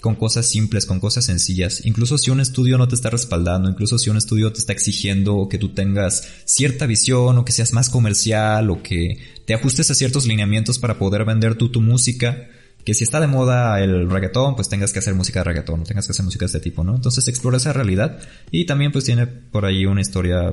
[0.05, 1.87] con cosas simples, con cosas sencillas.
[1.87, 5.49] Incluso si un estudio no te está respaldando, incluso si un estudio te está exigiendo
[5.49, 9.17] que tú tengas cierta visión o que seas más comercial o que
[9.47, 12.51] te ajustes a ciertos lineamientos para poder vender tú tu música
[12.85, 15.87] que si está de moda el reggaetón, pues tengas que hacer música de reggaetón, no
[15.87, 16.95] tengas que hacer música de este tipo, ¿no?
[16.95, 18.19] Entonces explora esa realidad
[18.51, 20.53] y también pues tiene por ahí una historia,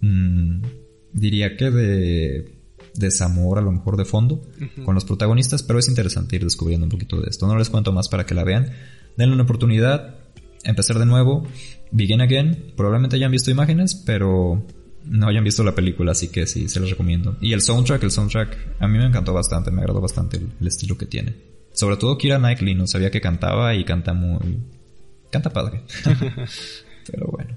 [0.00, 0.62] mmm,
[1.12, 2.55] diría que de
[2.98, 4.42] desamor a lo mejor de fondo
[4.84, 7.46] con los protagonistas, pero es interesante ir descubriendo un poquito de esto.
[7.46, 8.72] No les cuento más para que la vean.
[9.16, 10.16] Denle una oportunidad,
[10.64, 11.46] empezar de nuevo,
[11.90, 14.64] begin again, probablemente hayan visto imágenes, pero
[15.04, 17.36] no hayan visto la película, así que sí, se los recomiendo.
[17.40, 20.98] Y el soundtrack, el soundtrack a mí me encantó bastante, me agradó bastante el estilo
[20.98, 21.34] que tiene.
[21.72, 24.60] Sobre todo Kira Knightley, no sabía que cantaba y canta muy...
[25.30, 25.82] Canta padre.
[27.10, 27.54] Pero bueno.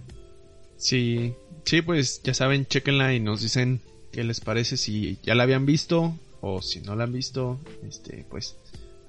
[0.76, 1.34] Sí,
[1.64, 3.82] sí, pues ya saben, chequenla y nos dicen
[4.12, 7.60] qué les parece si ya la habían visto o si no la han visto.
[7.88, 8.58] Este, pues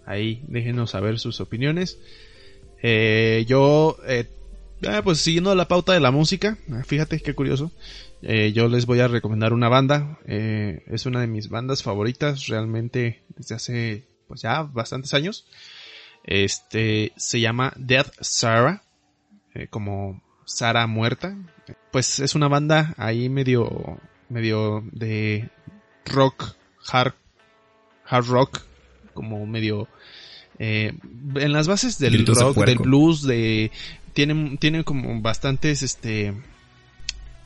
[0.06, 1.98] ahí déjenos saber sus opiniones.
[2.82, 4.28] Eh, yo, eh,
[4.86, 7.70] ah, pues siguiendo la pauta de la música, ah, fíjate qué curioso.
[8.22, 10.18] Eh, yo les voy a recomendar una banda.
[10.26, 15.46] es una de mis bandas favoritas realmente desde hace pues ya bastantes años.
[16.22, 18.82] Este se llama Death Sarah,
[19.54, 21.36] eh, como Sara muerta.
[21.90, 23.98] Pues es una banda ahí medio,
[24.30, 25.50] medio de
[26.06, 26.54] rock,
[26.90, 27.14] hard,
[28.06, 28.62] hard rock,
[29.12, 29.88] como medio
[30.58, 30.92] eh,
[31.34, 33.70] en las bases del rock, del blues, de
[34.12, 36.34] tienen, tienen como bastantes, este,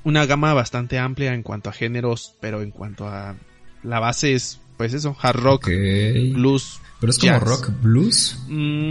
[0.05, 3.36] una gama bastante amplia en cuanto a géneros, pero en cuanto a
[3.82, 5.66] la base es pues eso, hard rock,
[6.32, 6.81] blues.
[7.01, 8.39] ¿Pero es como rock blues?
[8.48, 8.90] Mm,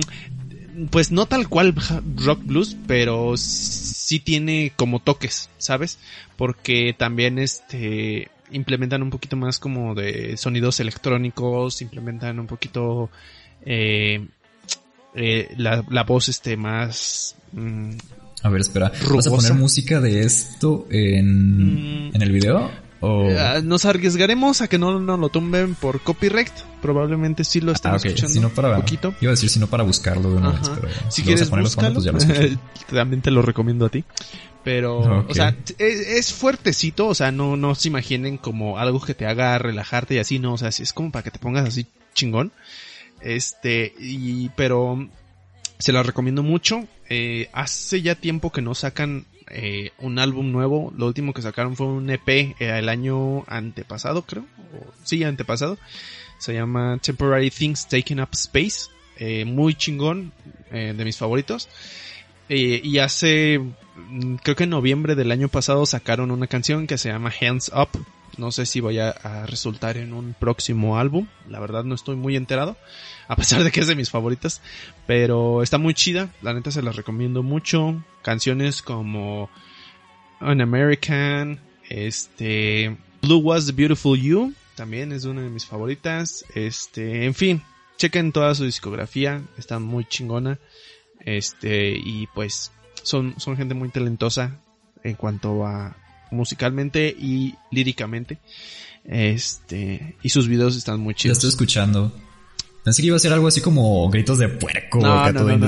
[0.90, 1.76] pues no tal cual
[2.16, 6.00] rock blues, pero sí tiene como toques, ¿sabes?
[6.38, 13.10] Porque también este implementan un poquito más como de sonidos electrónicos, implementan un poquito
[13.66, 14.26] eh,
[15.16, 17.36] eh, la, voz este más...
[17.52, 17.92] Mm,
[18.44, 18.92] a ver, espera.
[19.14, 22.16] ¿Vas a poner música de esto en, mm.
[22.16, 22.70] en el video?
[23.06, 26.52] Eh, nos arriesgaremos a que no nos lo tumben por copyright.
[26.82, 28.50] Probablemente sí lo están ah, escuchando.
[28.50, 29.14] Si para, poquito.
[29.20, 32.28] Iba a decir si no para buscarlo de una vez, pero si quieres buscarlo, pues
[32.94, 34.06] también te lo recomiendo a ti.
[34.64, 39.26] Pero, o sea, es, fuertecito, o sea, no, no se imaginen como algo que te
[39.26, 42.54] haga relajarte y así, no, o sea, es como para que te pongas así chingón.
[43.20, 45.10] Este, y, pero
[45.80, 46.88] se la recomiendo mucho.
[47.10, 49.26] Eh, hace ya tiempo que no sacan
[49.56, 50.92] eh, un álbum nuevo.
[50.98, 54.46] Lo último que sacaron fue un EP eh, el año antepasado, creo.
[55.04, 55.78] sí, antepasado.
[56.40, 58.90] Se llama Temporary Things Taking Up Space.
[59.18, 60.34] Eh, muy chingón,
[60.72, 61.70] de mis favoritos.
[62.50, 67.10] y hace, mm, creo que en noviembre del año pasado sacaron una canción que se
[67.10, 67.90] llama Hands Up.
[68.38, 71.28] No sé si vaya a resultar en un próximo álbum.
[71.48, 72.78] La verdad no estoy muy enterado.
[73.28, 74.62] A pesar de que es de mis favoritas.
[75.06, 76.30] Pero está muy chida.
[76.42, 78.04] La neta se las recomiendo mucho.
[78.22, 79.50] Canciones como
[80.40, 81.60] An American.
[81.90, 82.98] Este.
[83.22, 84.54] Blue Was the Beautiful You.
[84.76, 86.44] También es una de mis favoritas.
[86.56, 87.26] Este.
[87.26, 87.62] En fin.
[87.98, 89.44] Chequen toda su discografía.
[89.58, 90.60] Está muy chingona.
[91.20, 91.92] Este.
[91.92, 92.72] Y pues.
[93.04, 94.60] Son, son gente muy talentosa.
[95.04, 95.98] En cuanto a
[96.34, 98.40] musicalmente y líricamente.
[99.06, 101.38] Este, y sus videos están muy chidos.
[101.38, 102.12] Ya estoy escuchando.
[102.84, 105.00] Pensé que iba a ser algo así como gritos de puerco.
[105.00, 105.68] No, no, no,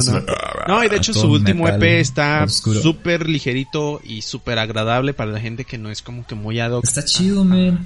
[0.68, 5.40] no, y de hecho su último EP está súper ligerito y súper agradable para la
[5.40, 6.84] gente que no es como que muy ad hoc.
[6.84, 7.86] Está chido, man.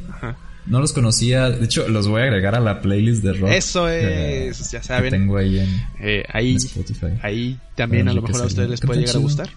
[0.65, 1.49] No los conocía.
[1.49, 3.51] De hecho, los voy a agregar a la playlist de rock.
[3.51, 5.11] Eso es, ya saben.
[5.11, 7.07] tengo ahí en, eh, ahí, Spotify.
[7.21, 9.49] Ahí también a lo mejor a ustedes les puede llegar a gustar.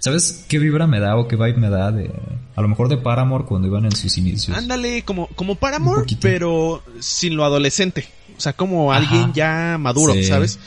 [0.00, 2.10] ¿Sabes qué vibra me da o qué vibe me da de
[2.56, 4.56] a lo mejor de Paramore cuando iban en sus inicios?
[4.56, 10.58] Ándale, como como Paramore, pero sin lo adolescente, o sea, como alguien ya maduro, ¿sabes?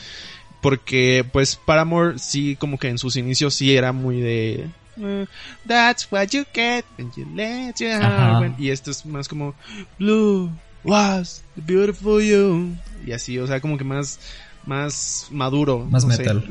[0.62, 5.26] Porque pues Paramore sí como que en sus inicios sí era muy de eh,
[5.66, 9.54] That's what you get when you let your heart y esto es más como
[9.98, 10.48] Blue
[10.84, 14.20] was the beautiful you y así, o sea, como que más
[14.64, 16.46] más maduro, más metal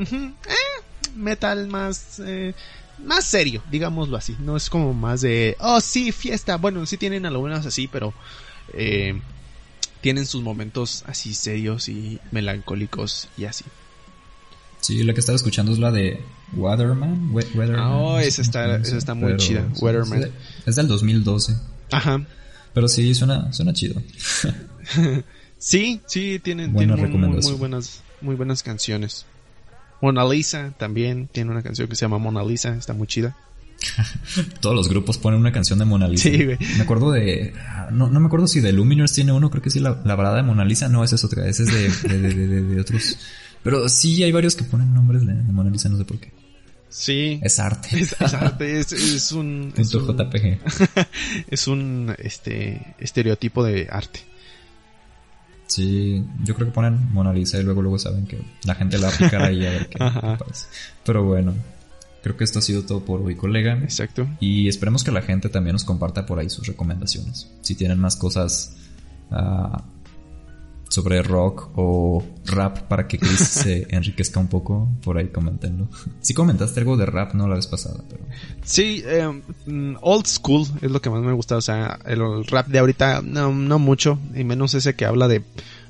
[1.15, 2.53] metal más, eh,
[3.03, 4.35] más serio, digámoslo así.
[4.39, 6.57] No es como más de, oh sí, fiesta.
[6.57, 8.13] Bueno, sí tienen algunas así, pero
[8.73, 9.19] eh,
[10.01, 13.65] tienen sus momentos así serios y melancólicos y así.
[14.81, 16.21] Sí, la que estaba escuchando es la de
[16.55, 17.31] Weatherman.
[17.79, 19.65] oh, esa está, esa está muy chida.
[19.79, 20.29] Weatherman.
[20.65, 21.55] Es del 2012.
[21.91, 22.25] Ajá.
[22.73, 24.01] Pero sí, suena, suena chido.
[25.57, 29.25] sí, sí, tienen, tienen muy, muy, buenas, muy buenas canciones.
[30.03, 33.37] Mona Lisa también tiene una canción que se llama Mona Lisa, está muy chida.
[34.59, 36.29] Todos los grupos ponen una canción de Mona Lisa.
[36.29, 36.57] Sí, güey.
[36.75, 37.53] Me acuerdo de.
[37.89, 40.35] No, no me acuerdo si de Luminers tiene uno, creo que sí, la, la balada
[40.35, 40.89] de Mona Lisa.
[40.89, 41.69] No, esa es otra, esa es
[42.03, 43.17] de, de, de, de- de otros.
[43.63, 46.33] Pero sí hay varios que ponen nombres de, Mona Lisa, no sé por qué.
[46.89, 47.39] Sí.
[47.41, 47.97] Es arte.
[47.97, 50.59] Es, es arte, es, es un, es un, JPG.
[51.49, 54.19] es un este estereotipo de arte.
[55.67, 59.07] Sí, yo creo que ponen Mona Lisa y luego luego saben que la gente la
[59.07, 60.37] va a picar ahí a ver qué Ajá.
[60.37, 60.67] pasa.
[61.05, 61.53] Pero bueno,
[62.21, 63.73] creo que esto ha sido todo por hoy, colega.
[63.81, 64.27] Exacto.
[64.39, 67.49] Y esperemos que la gente también nos comparta por ahí sus recomendaciones.
[67.61, 68.75] Si tienen más cosas
[69.31, 69.83] ah,
[70.93, 75.87] sobre rock o rap para que Chris se enriquezca un poco, por ahí comentenlo.
[76.21, 78.23] Si comentaste algo de rap, no la vez pasada, pero...
[78.63, 81.57] Sí, eh, mm, old school es lo que más me gusta.
[81.57, 84.19] O sea, el, rap de ahorita no, no mucho.
[84.35, 85.41] Y menos ese que habla de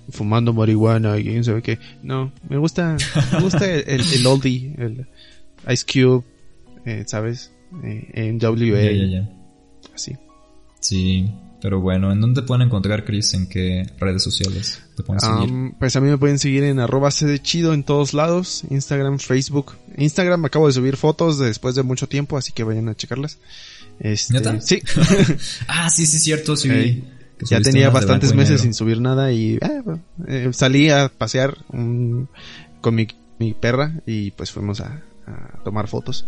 [0.10, 1.80] fumando marihuana y quién sabe qué.
[2.02, 2.96] No, me gusta,
[3.34, 5.06] me gusta el, el, el oldie, el
[5.70, 6.24] Ice Cube,
[6.86, 7.52] eh, ¿sabes?
[7.84, 9.28] Eh, NWA,
[9.94, 10.16] así.
[10.80, 11.30] Sí,
[11.64, 13.34] pero bueno, ¿en dónde te pueden encontrar, Chris?
[13.35, 15.73] ¿En qué redes sociales te pueden seguir?
[15.80, 19.18] Pues a mí me pueden seguir en arroba C de chido en todos lados, Instagram,
[19.18, 19.77] Facebook.
[19.95, 23.38] Instagram acabo de subir fotos después de mucho tiempo, así que vayan a checarlas.
[24.02, 24.60] Este, ¿Neta?
[24.60, 24.81] Sí.
[25.69, 27.06] ah, sí, sí, cierto, sí.
[27.40, 29.84] ya tenía bastantes meses sin subir nada y eh,
[30.27, 32.23] eh, salí a pasear mm,
[32.81, 33.07] con mi,
[33.40, 36.26] mi perra y pues fuimos a, a tomar fotos.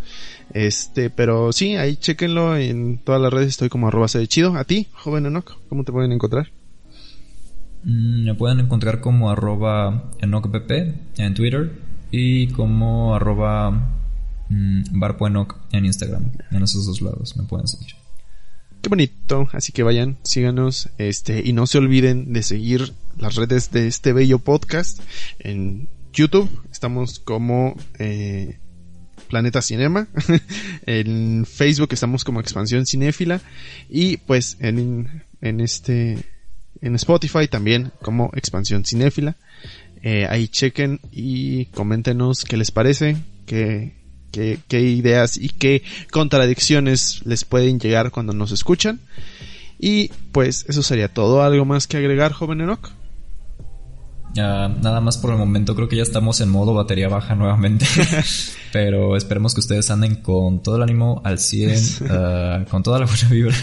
[0.53, 4.55] Este, pero sí, ahí chequenlo en todas las redes, estoy como arroba de chido.
[4.55, 6.51] A ti, joven Enoch, ¿cómo te pueden encontrar?
[7.83, 10.71] Mm, Me pueden encontrar como arroba enocpp
[11.17, 11.71] en Twitter
[12.11, 13.71] y como arroba
[14.49, 16.31] mm, barpoenoc en Instagram.
[16.51, 17.95] En esos dos lados me pueden seguir.
[18.81, 23.71] Qué bonito, así que vayan, síganos, este, y no se olviden de seguir las redes
[23.71, 24.99] de este bello podcast
[25.39, 28.59] en YouTube, estamos como eh,
[29.35, 30.07] Planeta Cinema,
[30.85, 33.41] en Facebook estamos como Expansión Cinéfila,
[33.89, 36.19] y pues en, en este,
[36.79, 39.35] en Spotify también como Expansión Cinéfila,
[40.07, 43.17] Eh, ahí chequen y coméntenos qué les parece,
[43.47, 43.95] qué,
[44.31, 45.81] qué, qué ideas y qué
[46.11, 48.99] contradicciones les pueden llegar cuando nos escuchan.
[49.79, 51.41] Y pues eso sería todo.
[51.41, 52.91] ¿Algo más que agregar, joven Enoch?
[54.35, 57.85] Nada más por el momento, creo que ya estamos en modo batería baja nuevamente.
[58.73, 61.79] Pero esperemos que ustedes anden con todo el ánimo al 100,
[62.09, 63.55] ah, con toda la buena vibra.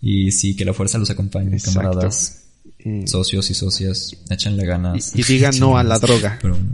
[0.00, 1.80] Y sí, que la fuerza los acompañe, Exacto.
[1.80, 2.44] camaradas,
[3.06, 4.16] socios y socias.
[4.30, 5.14] Échenle ganas.
[5.14, 6.38] y- y digan no a la droga.
[6.40, 6.72] Pero, bueno.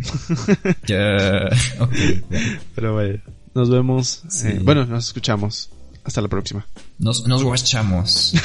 [2.75, 3.19] Pero bueno,
[3.55, 4.23] nos vemos.
[4.29, 4.49] Sí.
[4.49, 5.71] eh, bueno, nos escuchamos.
[6.05, 6.67] Hasta la próxima.
[6.99, 8.33] Nos, nos guachamos.